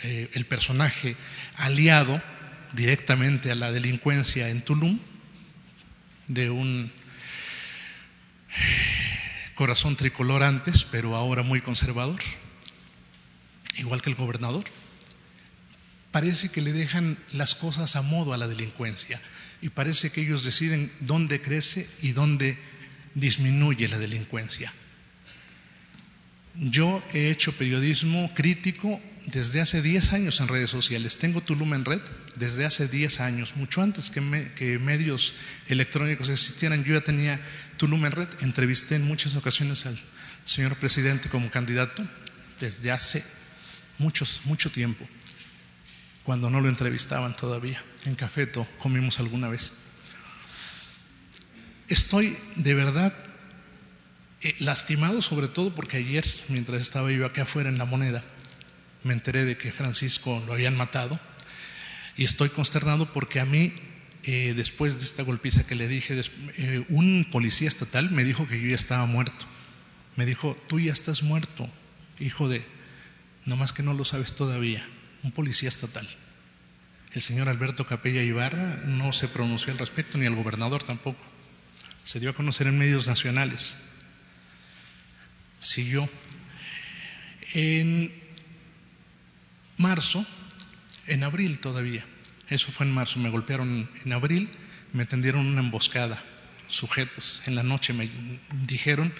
[0.02, 1.16] eh, el personaje
[1.56, 2.22] aliado
[2.74, 4.98] directamente a la delincuencia en Tulum,
[6.28, 6.92] de un
[9.54, 12.20] corazón tricolor antes, pero ahora muy conservador,
[13.78, 14.64] igual que el gobernador,
[16.10, 19.22] parece que le dejan las cosas a modo a la delincuencia
[19.62, 22.58] y parece que ellos deciden dónde crece y dónde
[23.14, 24.70] disminuye la delincuencia.
[26.58, 31.18] Yo he hecho periodismo crítico desde hace 10 años en redes sociales.
[31.18, 32.00] Tengo Tulum en red
[32.36, 34.20] desde hace 10 años, mucho antes que,
[34.78, 35.34] medios
[35.68, 36.84] electrónicos existieran.
[36.84, 37.40] Yo ya tenía
[37.76, 38.28] Tulum en red.
[38.40, 39.98] Entrevisté en muchas ocasiones al
[40.46, 42.06] señor presidente como candidato
[42.58, 43.22] desde hace
[43.98, 45.06] muchos, mucho tiempo
[46.22, 47.82] cuando no lo entrevistaban todavía.
[48.06, 49.74] En Cafeto comimos alguna vez.
[51.88, 53.25] Estoy de verdad
[54.46, 58.22] eh, lastimado, sobre todo porque ayer, mientras estaba yo acá afuera en la moneda,
[59.02, 61.18] me enteré de que Francisco lo habían matado
[62.16, 63.72] y estoy consternado porque a mí,
[64.22, 66.20] eh, después de esta golpiza que le dije,
[66.58, 69.46] eh, un policía estatal me dijo que yo ya estaba muerto.
[70.14, 71.68] Me dijo, tú ya estás muerto,
[72.20, 72.64] hijo de,
[73.46, 74.86] nomás que no lo sabes todavía
[75.24, 76.08] un policía estatal.
[77.12, 81.24] El señor Alberto Capella Ibarra no se pronunció al respecto, ni el gobernador tampoco.
[82.04, 83.82] Se dio a conocer en medios nacionales.
[85.66, 86.08] Siguió.
[87.54, 88.12] En
[89.76, 90.24] marzo
[91.08, 92.04] en abril todavía.
[92.48, 94.48] Eso fue en marzo, me golpearon en abril,
[94.92, 96.22] me tendieron una emboscada,
[96.68, 97.42] sujetos.
[97.46, 98.08] En la noche me
[98.66, 99.12] dijeron,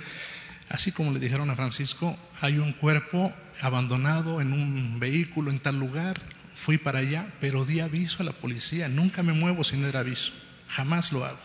[0.68, 5.80] así como le dijeron a Francisco, hay un cuerpo abandonado en un vehículo en tal
[5.80, 6.20] lugar,
[6.54, 10.32] fui para allá, pero di aviso a la policía, nunca me muevo sin dar aviso,
[10.68, 11.40] jamás lo hago.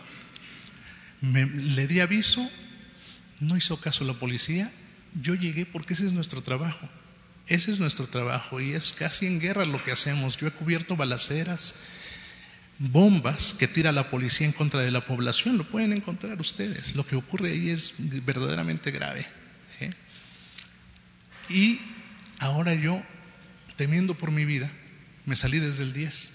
[1.20, 2.48] Me, le di aviso,
[3.40, 4.70] no hizo caso la policía,
[5.20, 6.88] yo llegué porque ese es nuestro trabajo.
[7.46, 10.36] Ese es nuestro trabajo y es casi en guerra lo que hacemos.
[10.36, 11.74] Yo he cubierto balaceras,
[12.78, 15.58] bombas que tira la policía en contra de la población.
[15.58, 16.94] Lo pueden encontrar ustedes.
[16.94, 19.26] Lo que ocurre ahí es verdaderamente grave.
[19.80, 19.92] ¿eh?
[21.48, 21.80] Y
[22.38, 23.02] ahora yo,
[23.76, 24.70] temiendo por mi vida,
[25.26, 26.32] me salí desde el 10.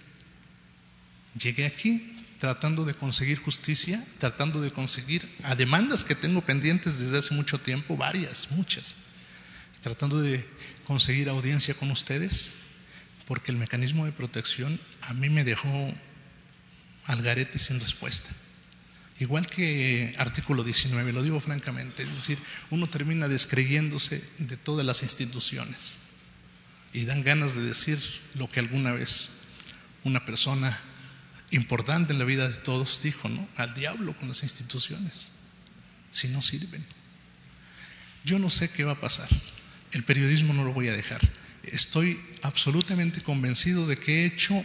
[1.41, 7.17] Llegué aquí tratando de conseguir justicia, tratando de conseguir a demandas que tengo pendientes desde
[7.17, 8.95] hace mucho tiempo, varias, muchas,
[9.81, 10.45] tratando de
[10.85, 12.53] conseguir audiencia con ustedes,
[13.27, 15.93] porque el mecanismo de protección a mí me dejó
[17.05, 18.29] al garete sin respuesta.
[19.19, 22.37] Igual que artículo 19, lo digo francamente, es decir,
[22.69, 25.97] uno termina descreyéndose de todas las instituciones
[26.93, 27.99] y dan ganas de decir
[28.35, 29.39] lo que alguna vez
[30.03, 30.79] una persona
[31.51, 33.47] importante en la vida de todos dijo, ¿no?
[33.55, 35.31] Al diablo con las instituciones,
[36.11, 36.85] si no sirven.
[38.25, 39.29] Yo no sé qué va a pasar.
[39.91, 41.21] El periodismo no lo voy a dejar.
[41.63, 44.63] Estoy absolutamente convencido de que he hecho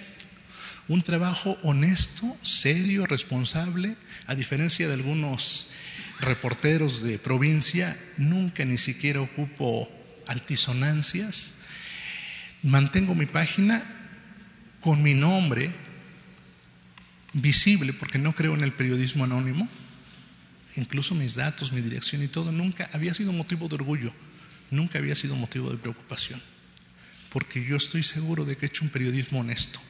[0.89, 3.97] un trabajo honesto, serio, responsable,
[4.27, 5.69] a diferencia de algunos
[6.21, 9.89] reporteros de provincia, nunca ni siquiera ocupo
[10.27, 11.55] altisonancias.
[12.63, 13.85] Mantengo mi página
[14.81, 15.71] con mi nombre
[17.33, 19.69] visible, porque no creo en el periodismo anónimo.
[20.77, 24.13] Incluso mis datos, mi dirección y todo, nunca había sido motivo de orgullo
[24.73, 26.43] nunca había sido motivo de preocupación,
[27.31, 29.81] porque yo estoy seguro de que he hecho un periodismo honesto.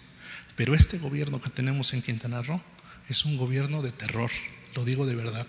[0.57, 2.61] Pero este gobierno que tenemos en Quintana Roo
[3.09, 4.31] es un gobierno de terror,
[4.75, 5.47] lo digo de verdad.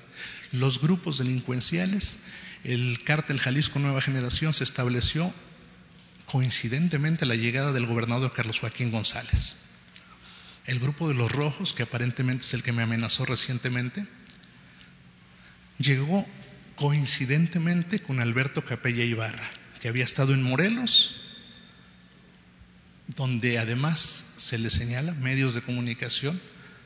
[0.52, 2.20] Los grupos delincuenciales,
[2.64, 5.34] el cártel Jalisco Nueva Generación se estableció
[6.26, 9.58] coincidentemente a la llegada del gobernador Carlos Joaquín González.
[10.66, 14.08] El grupo de los rojos, que aparentemente es el que me amenazó recientemente,
[15.78, 16.26] llegó
[16.76, 19.50] coincidentemente con Alberto Capella Ibarra,
[19.82, 21.22] que había estado en Morelos,
[23.16, 26.40] donde además se le señala medios de comunicación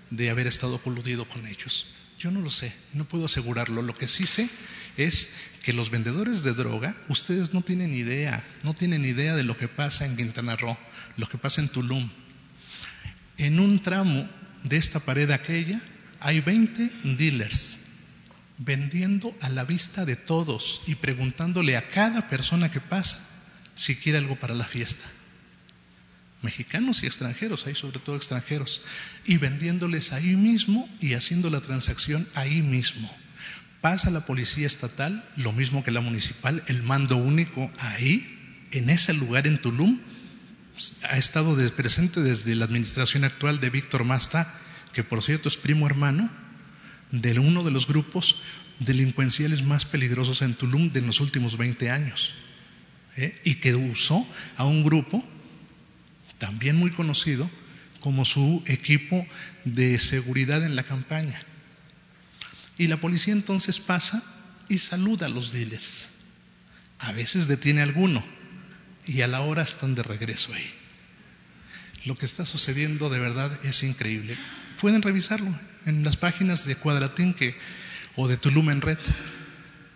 [0.10, 1.88] de haber estado coludido con ellos.
[2.18, 3.82] Yo no lo sé, no puedo asegurarlo.
[3.82, 4.50] Lo que sí sé
[4.98, 9.56] es que los vendedores de droga, ustedes no tienen idea, no tienen idea de lo
[9.56, 10.78] que pasa en Quintana Roo,
[11.18, 12.10] lo que pasa en Tulum.
[13.38, 14.28] En un tramo
[14.64, 15.80] de esta pared aquella
[16.20, 17.80] hay 20 dealers
[18.58, 23.28] vendiendo a la vista de todos y preguntándole a cada persona que pasa
[23.76, 25.06] si quiere algo para la fiesta.
[26.42, 28.82] Mexicanos y extranjeros, hay sobre todo extranjeros,
[29.26, 33.16] y vendiéndoles ahí mismo y haciendo la transacción ahí mismo.
[33.82, 39.14] Pasa la policía estatal, lo mismo que la municipal, el mando único ahí, en ese
[39.14, 40.00] lugar en Tulum,
[41.10, 44.54] ha estado presente desde la administración actual de Víctor Masta,
[44.94, 46.30] que por cierto es primo hermano,
[47.12, 48.42] de uno de los grupos
[48.80, 52.34] delincuenciales más peligrosos en Tulum de los últimos 20 años
[53.16, 53.40] ¿eh?
[53.44, 55.26] y que usó a un grupo
[56.38, 57.50] también muy conocido
[58.00, 59.26] como su equipo
[59.66, 61.42] de seguridad en la campaña.
[62.78, 64.24] Y la policía entonces pasa
[64.70, 66.10] y saluda a los diles.
[67.00, 68.24] A veces detiene a alguno
[69.08, 70.74] y a la hora están de regreso ahí.
[72.06, 74.38] Lo que está sucediendo de verdad es increíble.
[74.80, 75.54] Pueden revisarlo
[75.86, 77.58] en las páginas de Cuadratinque
[78.16, 79.00] o de Tulum en Red.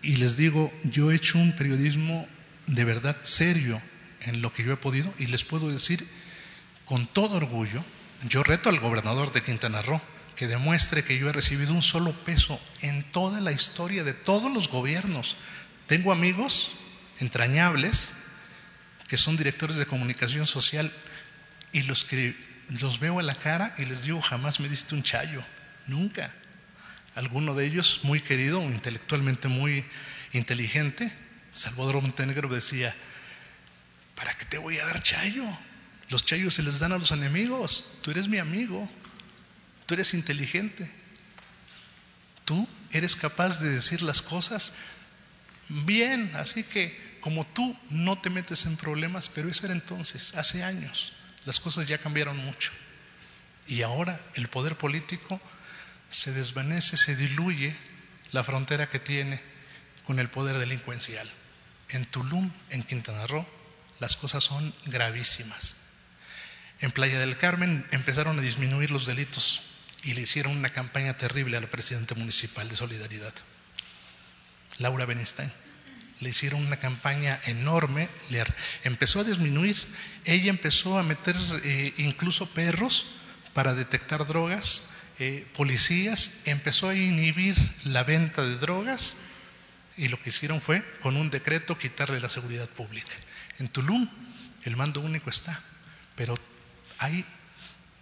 [0.02, 2.26] Y les digo, yo he hecho un periodismo
[2.66, 3.80] de verdad serio
[4.20, 6.06] en lo que yo he podido y les puedo decir
[6.84, 7.84] con todo orgullo,
[8.28, 10.00] yo reto al gobernador de Quintana Roo
[10.36, 14.52] que demuestre que yo he recibido un solo peso en toda la historia de todos
[14.52, 15.36] los gobiernos.
[15.86, 16.72] Tengo amigos
[17.20, 18.12] entrañables
[19.12, 20.90] que son directores de comunicación social
[21.70, 22.34] y los que
[22.80, 25.44] los veo a la cara y les digo, jamás me diste un chayo,
[25.86, 26.32] nunca.
[27.14, 29.84] Alguno de ellos, muy querido, intelectualmente muy
[30.32, 31.12] inteligente,
[31.52, 32.96] Salvador Montenegro decía,
[34.14, 35.44] ¿para qué te voy a dar chayo?
[36.08, 38.88] Los chayos se les dan a los enemigos, tú eres mi amigo,
[39.84, 40.90] tú eres inteligente,
[42.46, 44.72] tú eres capaz de decir las cosas
[45.68, 50.64] bien, así que como tú no te metes en problemas, pero eso era entonces, hace
[50.64, 51.12] años.
[51.44, 52.72] Las cosas ya cambiaron mucho.
[53.68, 55.40] Y ahora el poder político
[56.08, 57.76] se desvanece, se diluye
[58.32, 59.40] la frontera que tiene
[60.04, 61.30] con el poder delincuencial.
[61.90, 63.46] En Tulum, en Quintana Roo,
[64.00, 65.76] las cosas son gravísimas.
[66.80, 69.62] en Playa del Carmen empezaron a disminuir los delitos
[70.02, 71.68] y le hicieron una campaña terrible a la
[72.16, 73.32] municipal de Solidaridad,
[74.78, 75.52] Laura Benestein.
[76.22, 78.08] Le hicieron una campaña enorme,
[78.84, 79.76] empezó a disminuir.
[80.24, 83.16] Ella empezó a meter eh, incluso perros
[83.52, 89.16] para detectar drogas, eh, policías, empezó a inhibir la venta de drogas
[89.96, 93.12] y lo que hicieron fue, con un decreto, quitarle la seguridad pública.
[93.58, 94.08] En Tulum
[94.64, 95.60] el mando único está,
[96.16, 96.38] pero
[96.98, 97.26] hay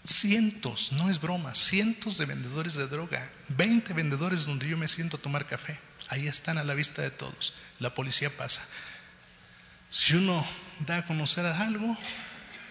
[0.04, 5.16] cientos, no es broma, cientos de vendedores de droga, 20 vendedores donde yo me siento
[5.16, 5.78] a tomar café.
[6.08, 7.54] Ahí están a la vista de todos.
[7.80, 8.62] La policía pasa.
[9.88, 10.46] Si uno
[10.86, 11.96] da a conocer algo,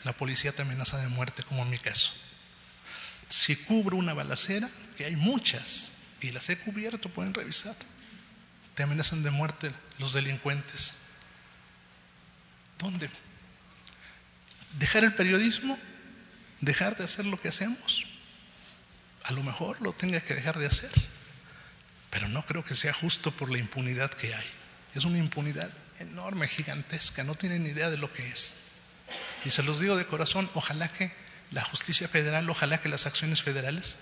[0.04, 2.14] la policía te amenaza de muerte, como en mi caso.
[3.28, 5.90] Si cubro una balacera, que hay muchas,
[6.22, 7.76] y las he cubierto, pueden revisar,
[8.76, 10.96] te amenazan de muerte los delincuentes.
[12.78, 13.10] ¿Dónde?
[14.78, 15.78] ¿Dejar el periodismo?
[16.62, 18.06] ¿Dejar de hacer lo que hacemos?
[19.24, 20.92] A lo mejor lo tenga que dejar de hacer,
[22.10, 24.46] pero no creo que sea justo por la impunidad que hay.
[24.96, 28.58] Es una impunidad enorme, gigantesca, no tienen idea de lo que es.
[29.46, 31.12] Y se los digo de corazón, ojalá que
[31.52, 33.98] la justicia federal, ojalá que las acciones federales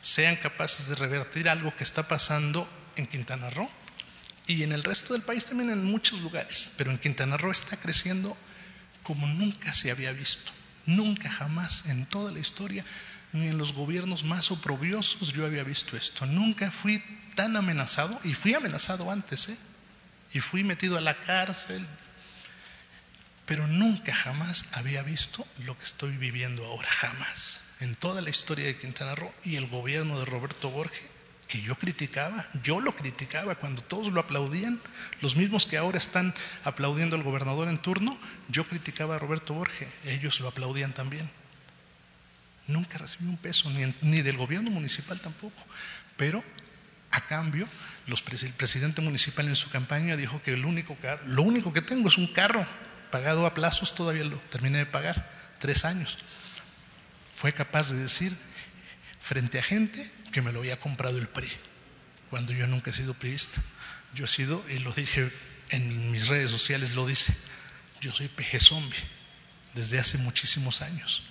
[0.00, 3.68] sean capaces de revertir algo que está pasando en Quintana Roo
[4.46, 7.76] y en el resto del país también en muchos lugares, pero en Quintana Roo está
[7.76, 8.36] creciendo
[9.02, 10.52] como nunca se había visto.
[10.86, 12.84] Nunca jamás en toda la historia,
[13.32, 16.24] ni en los gobiernos más oprobiosos yo había visto esto.
[16.24, 17.02] Nunca fui
[17.34, 19.56] tan amenazado, y fui amenazado antes, ¿eh?
[20.32, 21.84] Y fui metido a la cárcel,
[23.46, 28.66] pero nunca jamás había visto lo que estoy viviendo ahora, jamás, en toda la historia
[28.66, 31.02] de Quintana Roo y el gobierno de Roberto Borges
[31.48, 34.80] que yo criticaba, yo lo criticaba cuando todos lo aplaudían,
[35.22, 38.18] los mismos que ahora están aplaudiendo al gobernador en turno,
[38.48, 41.28] yo criticaba a Roberto Borges, ellos lo aplaudían también.
[42.66, 45.64] Nunca recibí un peso, ni, del gobierno municipal tampoco,
[46.18, 46.44] pero
[47.10, 47.66] a cambio,
[48.08, 52.16] el presidente municipal en su campaña dijo que el único lo único que tengo es
[52.16, 52.66] un carro
[53.10, 56.18] pagado a plazos, todavía lo terminé de pagar, tres años.
[57.34, 58.36] Fue capaz de decir
[59.20, 61.50] frente a gente que me lo había comprado el PRI,
[62.30, 63.62] cuando yo nunca he sido priista.
[64.14, 65.30] Yo he sido, y lo dije
[65.68, 67.34] en mis redes sociales, lo dice,
[68.00, 68.98] yo soy peje zombie
[69.74, 71.22] desde hace muchísimos años.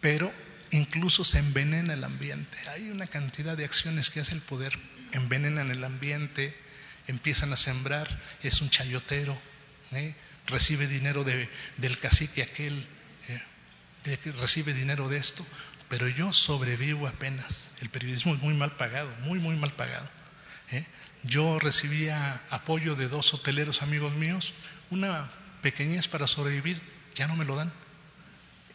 [0.00, 0.32] Pero
[0.70, 2.58] incluso se envenena el ambiente.
[2.70, 4.78] Hay una cantidad de acciones que hace el poder,
[5.12, 6.56] envenenan el ambiente,
[7.06, 8.08] empiezan a sembrar,
[8.42, 9.38] es un chayotero,
[9.92, 10.14] ¿eh?
[10.46, 12.86] recibe dinero del cacique aquel,
[13.28, 14.18] ¿eh?
[14.40, 15.46] recibe dinero de esto,
[15.88, 17.70] pero yo sobrevivo apenas.
[17.80, 20.08] El periodismo es muy mal pagado, muy, muy mal pagado.
[20.70, 20.84] ¿eh?
[21.22, 24.54] Yo recibía apoyo de dos hoteleros amigos míos,
[24.90, 25.30] una
[25.62, 26.80] pequeñez para sobrevivir,
[27.14, 27.72] ya no me lo dan.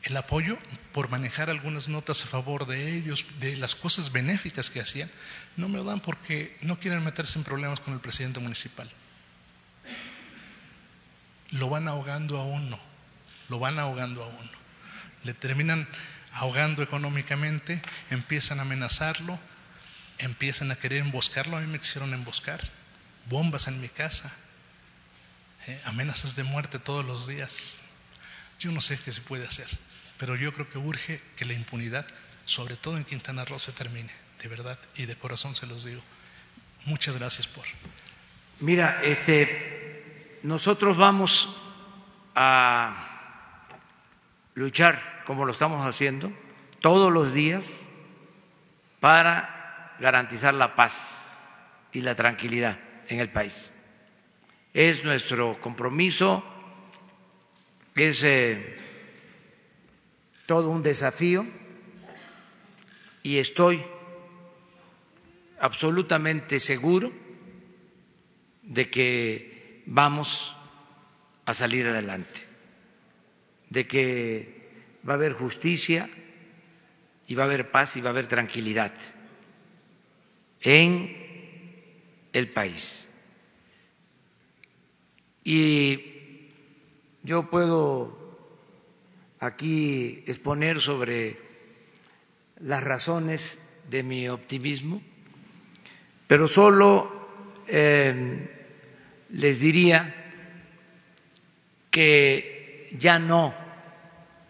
[0.03, 0.57] El apoyo
[0.94, 5.11] por manejar algunas notas a favor de ellos, de las cosas benéficas que hacían,
[5.57, 8.91] no me lo dan porque no quieren meterse en problemas con el presidente municipal.
[11.52, 12.80] Lo van ahogando a uno,
[13.49, 14.52] lo van ahogando a uno.
[15.23, 15.88] Le terminan
[16.34, 19.38] ahogando económicamente, empiezan a amenazarlo,
[20.18, 22.61] empiezan a querer emboscarlo, a mí me quisieron emboscar,
[23.30, 24.32] bombas en mi casa,
[25.68, 25.80] ¿eh?
[25.86, 27.82] amenazas de muerte todos los días.
[28.60, 29.68] Yo no sé qué se puede hacer,
[30.22, 32.06] pero yo creo que urge que la impunidad,
[32.45, 36.03] sobre todo en Quintana Roo, se termine, de verdad, y de corazón se los digo.
[36.85, 37.65] Muchas gracias por.
[38.60, 41.49] Mira, este, nosotros vamos
[42.35, 43.65] a
[44.53, 46.31] luchar como lo estamos haciendo
[46.81, 47.80] todos los días
[48.99, 51.18] para garantizar la paz
[51.93, 52.77] y la tranquilidad
[53.07, 53.72] en el país.
[54.72, 56.43] Es nuestro compromiso,
[57.95, 58.90] es eh,
[60.45, 61.45] todo un desafío
[63.23, 63.81] y estoy
[65.59, 67.11] absolutamente seguro
[68.63, 70.55] de que vamos
[71.45, 72.41] a salir adelante,
[73.69, 74.72] de que
[75.07, 76.09] va a haber justicia
[77.27, 78.93] y va a haber paz y va a haber tranquilidad
[80.61, 81.15] en
[82.34, 83.07] el país.
[85.43, 86.49] Y
[87.23, 88.20] yo puedo
[89.41, 91.35] aquí exponer sobre
[92.59, 93.59] las razones
[93.89, 95.01] de mi optimismo,
[96.27, 98.47] pero solo eh,
[99.31, 100.15] les diría
[101.89, 103.53] que ya no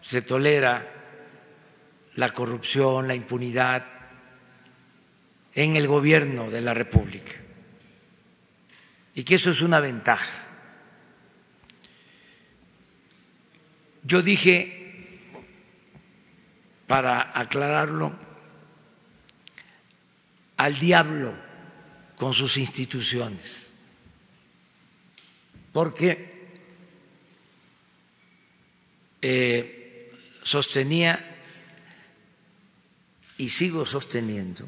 [0.02, 0.86] se tolera
[2.16, 3.86] la corrupción, la impunidad
[5.54, 7.32] en el gobierno de la República
[9.14, 10.32] y que eso es una ventaja.
[14.04, 14.81] Yo dije
[16.86, 18.12] para aclararlo,
[20.56, 21.34] al diablo
[22.16, 23.72] con sus instituciones,
[25.72, 26.32] porque
[29.20, 31.38] eh, sostenía
[33.38, 34.66] y sigo sosteniendo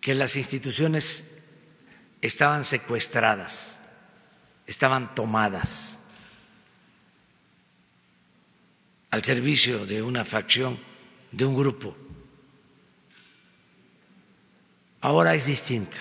[0.00, 1.24] que las instituciones
[2.20, 3.80] estaban secuestradas,
[4.66, 6.01] estaban tomadas
[9.12, 10.78] al servicio de una facción,
[11.30, 11.94] de un grupo.
[15.02, 15.98] Ahora es distinto.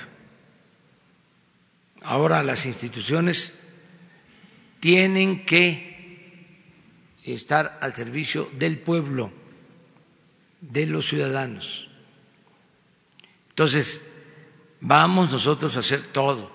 [2.03, 3.61] Ahora las instituciones
[4.79, 5.91] tienen que
[7.25, 9.29] estar al servicio del pueblo,
[10.61, 11.89] de los ciudadanos.
[13.49, 14.07] Entonces,
[14.79, 16.49] vamos nosotros a hacer todo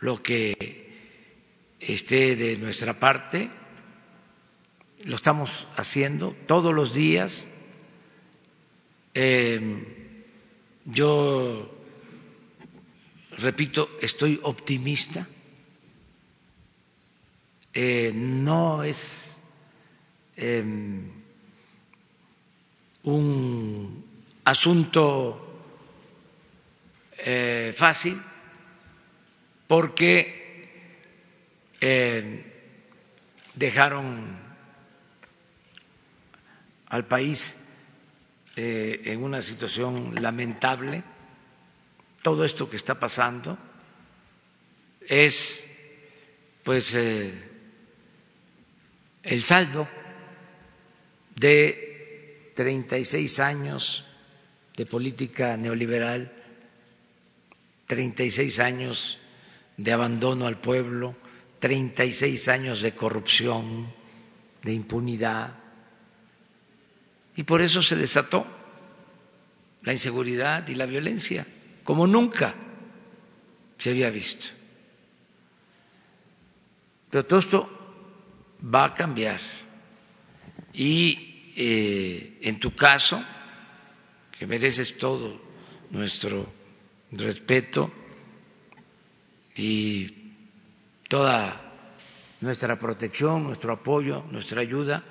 [0.00, 0.90] lo que
[1.78, 3.61] esté de nuestra parte,
[5.04, 7.46] lo estamos haciendo todos los días.
[9.14, 9.60] Eh,
[10.84, 11.70] yo,
[13.38, 15.26] repito, estoy optimista.
[17.74, 19.40] Eh, no es
[20.36, 21.10] em,
[23.04, 24.04] un
[24.44, 25.62] asunto
[27.18, 28.20] eh, fácil
[29.66, 30.42] porque
[31.80, 32.44] eh,
[33.54, 34.41] dejaron
[36.92, 37.56] al país
[38.54, 41.02] eh, en una situación lamentable.
[42.22, 43.56] Todo esto que está pasando
[45.00, 45.66] es,
[46.62, 47.32] pues, eh,
[49.22, 49.88] el saldo
[51.34, 54.04] de 36 años
[54.76, 56.30] de política neoliberal,
[57.86, 59.18] 36 años
[59.78, 61.16] de abandono al pueblo,
[61.58, 63.94] 36 años de corrupción,
[64.62, 65.61] de impunidad,
[67.36, 68.46] y por eso se desató
[69.82, 71.46] la inseguridad y la violencia,
[71.82, 72.54] como nunca
[73.78, 74.48] se había visto.
[77.10, 77.68] Pero todo esto
[78.72, 79.40] va a cambiar.
[80.72, 83.22] Y eh, en tu caso,
[84.38, 85.40] que mereces todo
[85.90, 86.50] nuestro
[87.10, 87.92] respeto
[89.54, 90.34] y
[91.08, 91.60] toda
[92.40, 95.04] nuestra protección, nuestro apoyo, nuestra ayuda,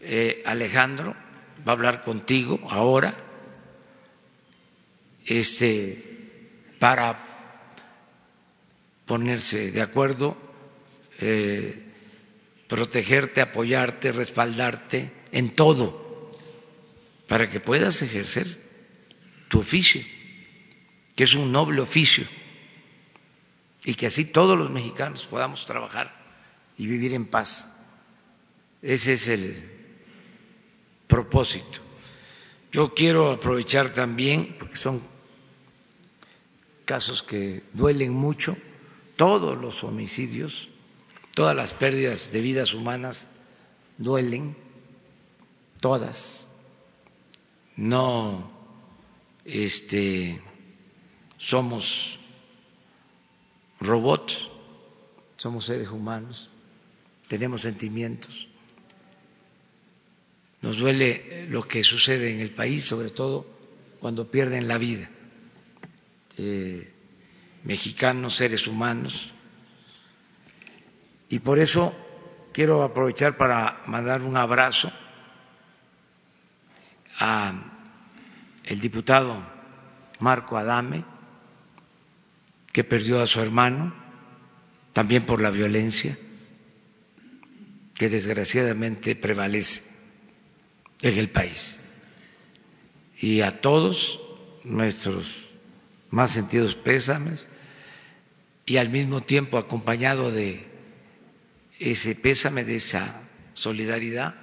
[0.00, 1.14] eh, Alejandro,
[1.66, 3.14] va a hablar contigo ahora
[5.26, 7.18] este, para
[9.04, 10.36] ponerse de acuerdo,
[11.18, 11.82] eh,
[12.68, 16.34] protegerte, apoyarte, respaldarte en todo,
[17.28, 18.60] para que puedas ejercer
[19.48, 20.02] tu oficio,
[21.14, 22.26] que es un noble oficio,
[23.84, 26.14] y que así todos los mexicanos podamos trabajar
[26.76, 27.80] y vivir en paz.
[28.82, 29.75] Ese es el
[31.06, 31.80] propósito.
[32.72, 35.02] Yo quiero aprovechar también, porque son
[36.84, 38.56] casos que duelen mucho,
[39.16, 40.68] todos los homicidios,
[41.34, 43.28] todas las pérdidas de vidas humanas
[43.98, 44.56] duelen,
[45.80, 46.46] todas.
[47.76, 48.50] No
[49.44, 50.40] este
[51.38, 52.18] somos
[53.80, 54.48] robots,
[55.36, 56.50] somos seres humanos,
[57.28, 58.48] tenemos sentimientos
[60.66, 63.46] nos duele lo que sucede en el país, sobre todo
[64.00, 65.08] cuando pierden la vida.
[66.38, 66.92] Eh,
[67.62, 69.30] mexicanos, seres humanos.
[71.28, 71.94] Y por eso
[72.52, 74.90] quiero aprovechar para mandar un abrazo
[77.20, 77.54] a
[78.64, 79.40] el diputado
[80.18, 81.04] Marco Adame,
[82.72, 83.94] que perdió a su hermano,
[84.92, 86.18] también por la violencia
[87.94, 89.85] que desgraciadamente prevalece
[91.02, 91.80] en el país.
[93.18, 94.20] Y a todos
[94.64, 95.52] nuestros
[96.10, 97.46] más sentidos pésames
[98.64, 100.66] y al mismo tiempo acompañado de
[101.78, 103.20] ese pésame, de esa
[103.54, 104.34] solidaridad,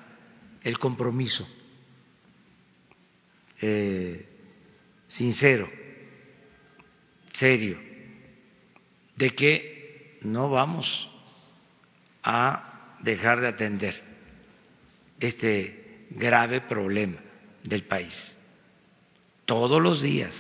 [0.64, 1.48] el compromiso
[3.62, 4.26] eh,
[5.08, 5.70] sincero,
[7.34, 7.80] serio,
[9.16, 11.10] de que no vamos
[12.24, 14.02] a dejar de atender
[15.20, 15.83] este
[16.16, 17.18] grave problema
[17.64, 18.36] del país.
[19.46, 20.36] Todos los días,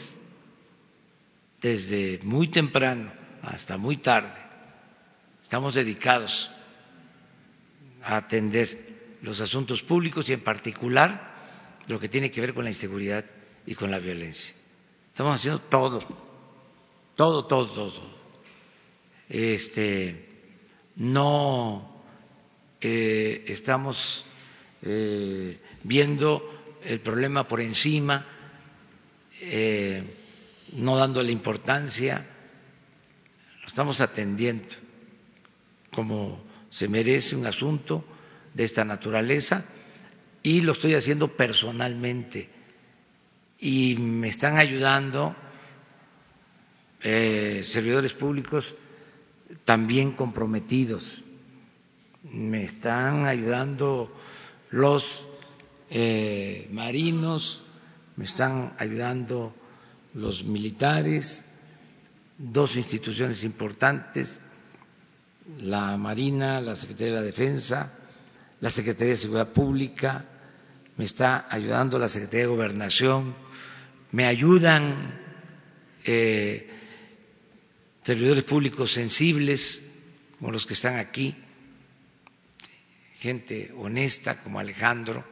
[1.62, 4.40] desde muy temprano hasta muy tarde,
[5.42, 6.52] estamos dedicados
[8.04, 11.34] a atender los asuntos públicos y en particular
[11.88, 13.26] lo que tiene que ver con la inseguridad
[13.66, 14.54] y con la violencia.
[15.12, 16.00] Estamos haciendo todo,
[17.16, 18.14] todo, todo, todo.
[19.30, 20.30] Este,
[20.96, 22.04] no
[22.82, 24.26] eh, estamos
[24.84, 28.26] eh, viendo el problema por encima,
[29.40, 30.04] eh,
[30.74, 32.26] no dándole importancia,
[33.62, 34.76] lo estamos atendiendo
[35.94, 38.04] como se merece un asunto
[38.54, 39.66] de esta naturaleza
[40.42, 42.50] y lo estoy haciendo personalmente.
[43.60, 45.36] Y me están ayudando
[47.02, 48.76] eh, servidores públicos
[49.66, 51.24] también comprometidos,
[52.24, 54.12] me están ayudando
[54.74, 55.28] los
[55.92, 57.62] eh, marinos,
[58.16, 59.54] me están ayudando
[60.16, 61.46] los militares,
[62.40, 64.42] dos instituciones importantes,
[65.62, 67.94] la Marina, la Secretaría de la Defensa,
[68.62, 70.26] la Secretaría de Seguridad Pública,
[70.98, 73.36] me está ayudando la Secretaría de Gobernación,
[74.12, 75.20] me ayudan
[76.04, 76.68] eh,
[78.04, 79.92] servidores públicos sensibles
[80.40, 81.36] como los que están aquí,
[83.24, 85.24] gente honesta como Alejandro,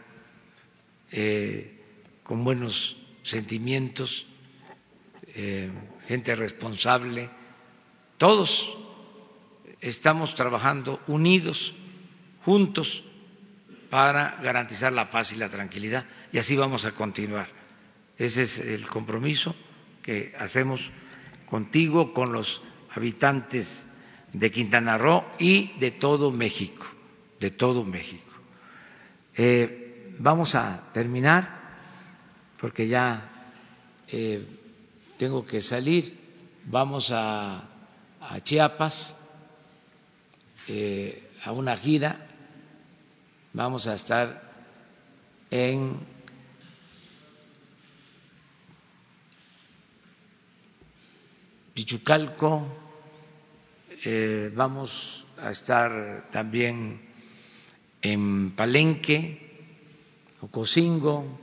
[1.12, 1.78] eh,
[2.24, 4.28] con buenos sentimientos,
[5.36, 5.70] eh,
[6.08, 7.30] gente responsable,
[8.18, 8.78] todos
[9.82, 11.74] estamos trabajando unidos,
[12.46, 13.04] juntos,
[13.90, 17.50] para garantizar la paz y la tranquilidad y así vamos a continuar.
[18.18, 19.54] Ese es el compromiso
[20.02, 20.92] que hacemos
[21.46, 22.62] contigo, con los
[22.96, 23.88] habitantes
[24.32, 26.86] de Quintana Roo y de todo México,
[27.42, 28.32] de todo México.
[29.36, 31.50] Eh, vamos a terminar
[32.62, 33.26] porque ya
[34.08, 34.46] eh,
[35.18, 36.22] tengo que salir.
[36.66, 37.68] Vamos a,
[38.44, 39.16] Chiapas
[40.70, 42.28] eh, a una gira
[43.54, 44.42] vamos a estar
[45.50, 46.00] en
[51.74, 52.68] Pichucalco,
[54.06, 57.11] eh, vamos a estar también
[58.02, 59.50] en Palenque,
[60.42, 61.40] Ocosingo,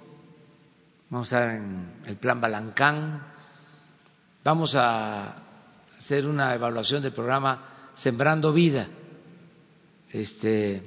[1.11, 3.23] vamos a estar en el Plan Balancán,
[4.43, 5.37] vamos a
[5.97, 8.89] hacer una evaluación del programa Sembrando Vida.
[10.11, 10.83] Este,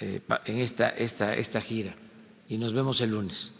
[0.00, 1.94] eh, en esta, esta, esta gira
[2.48, 3.54] y nos vemos el lunes.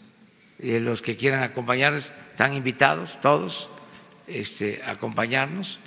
[0.57, 3.69] Y los que quieran acompañar están invitados todos
[4.27, 5.79] este, a acompañarnos.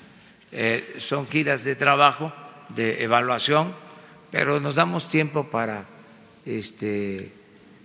[0.52, 2.32] Eh, son giras de trabajo,
[2.70, 3.74] de evaluación,
[4.32, 5.84] pero nos damos tiempo para
[6.46, 7.30] este,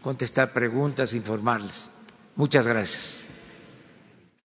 [0.01, 1.91] contestar preguntas, informarles.
[2.37, 3.26] Muchas gracias.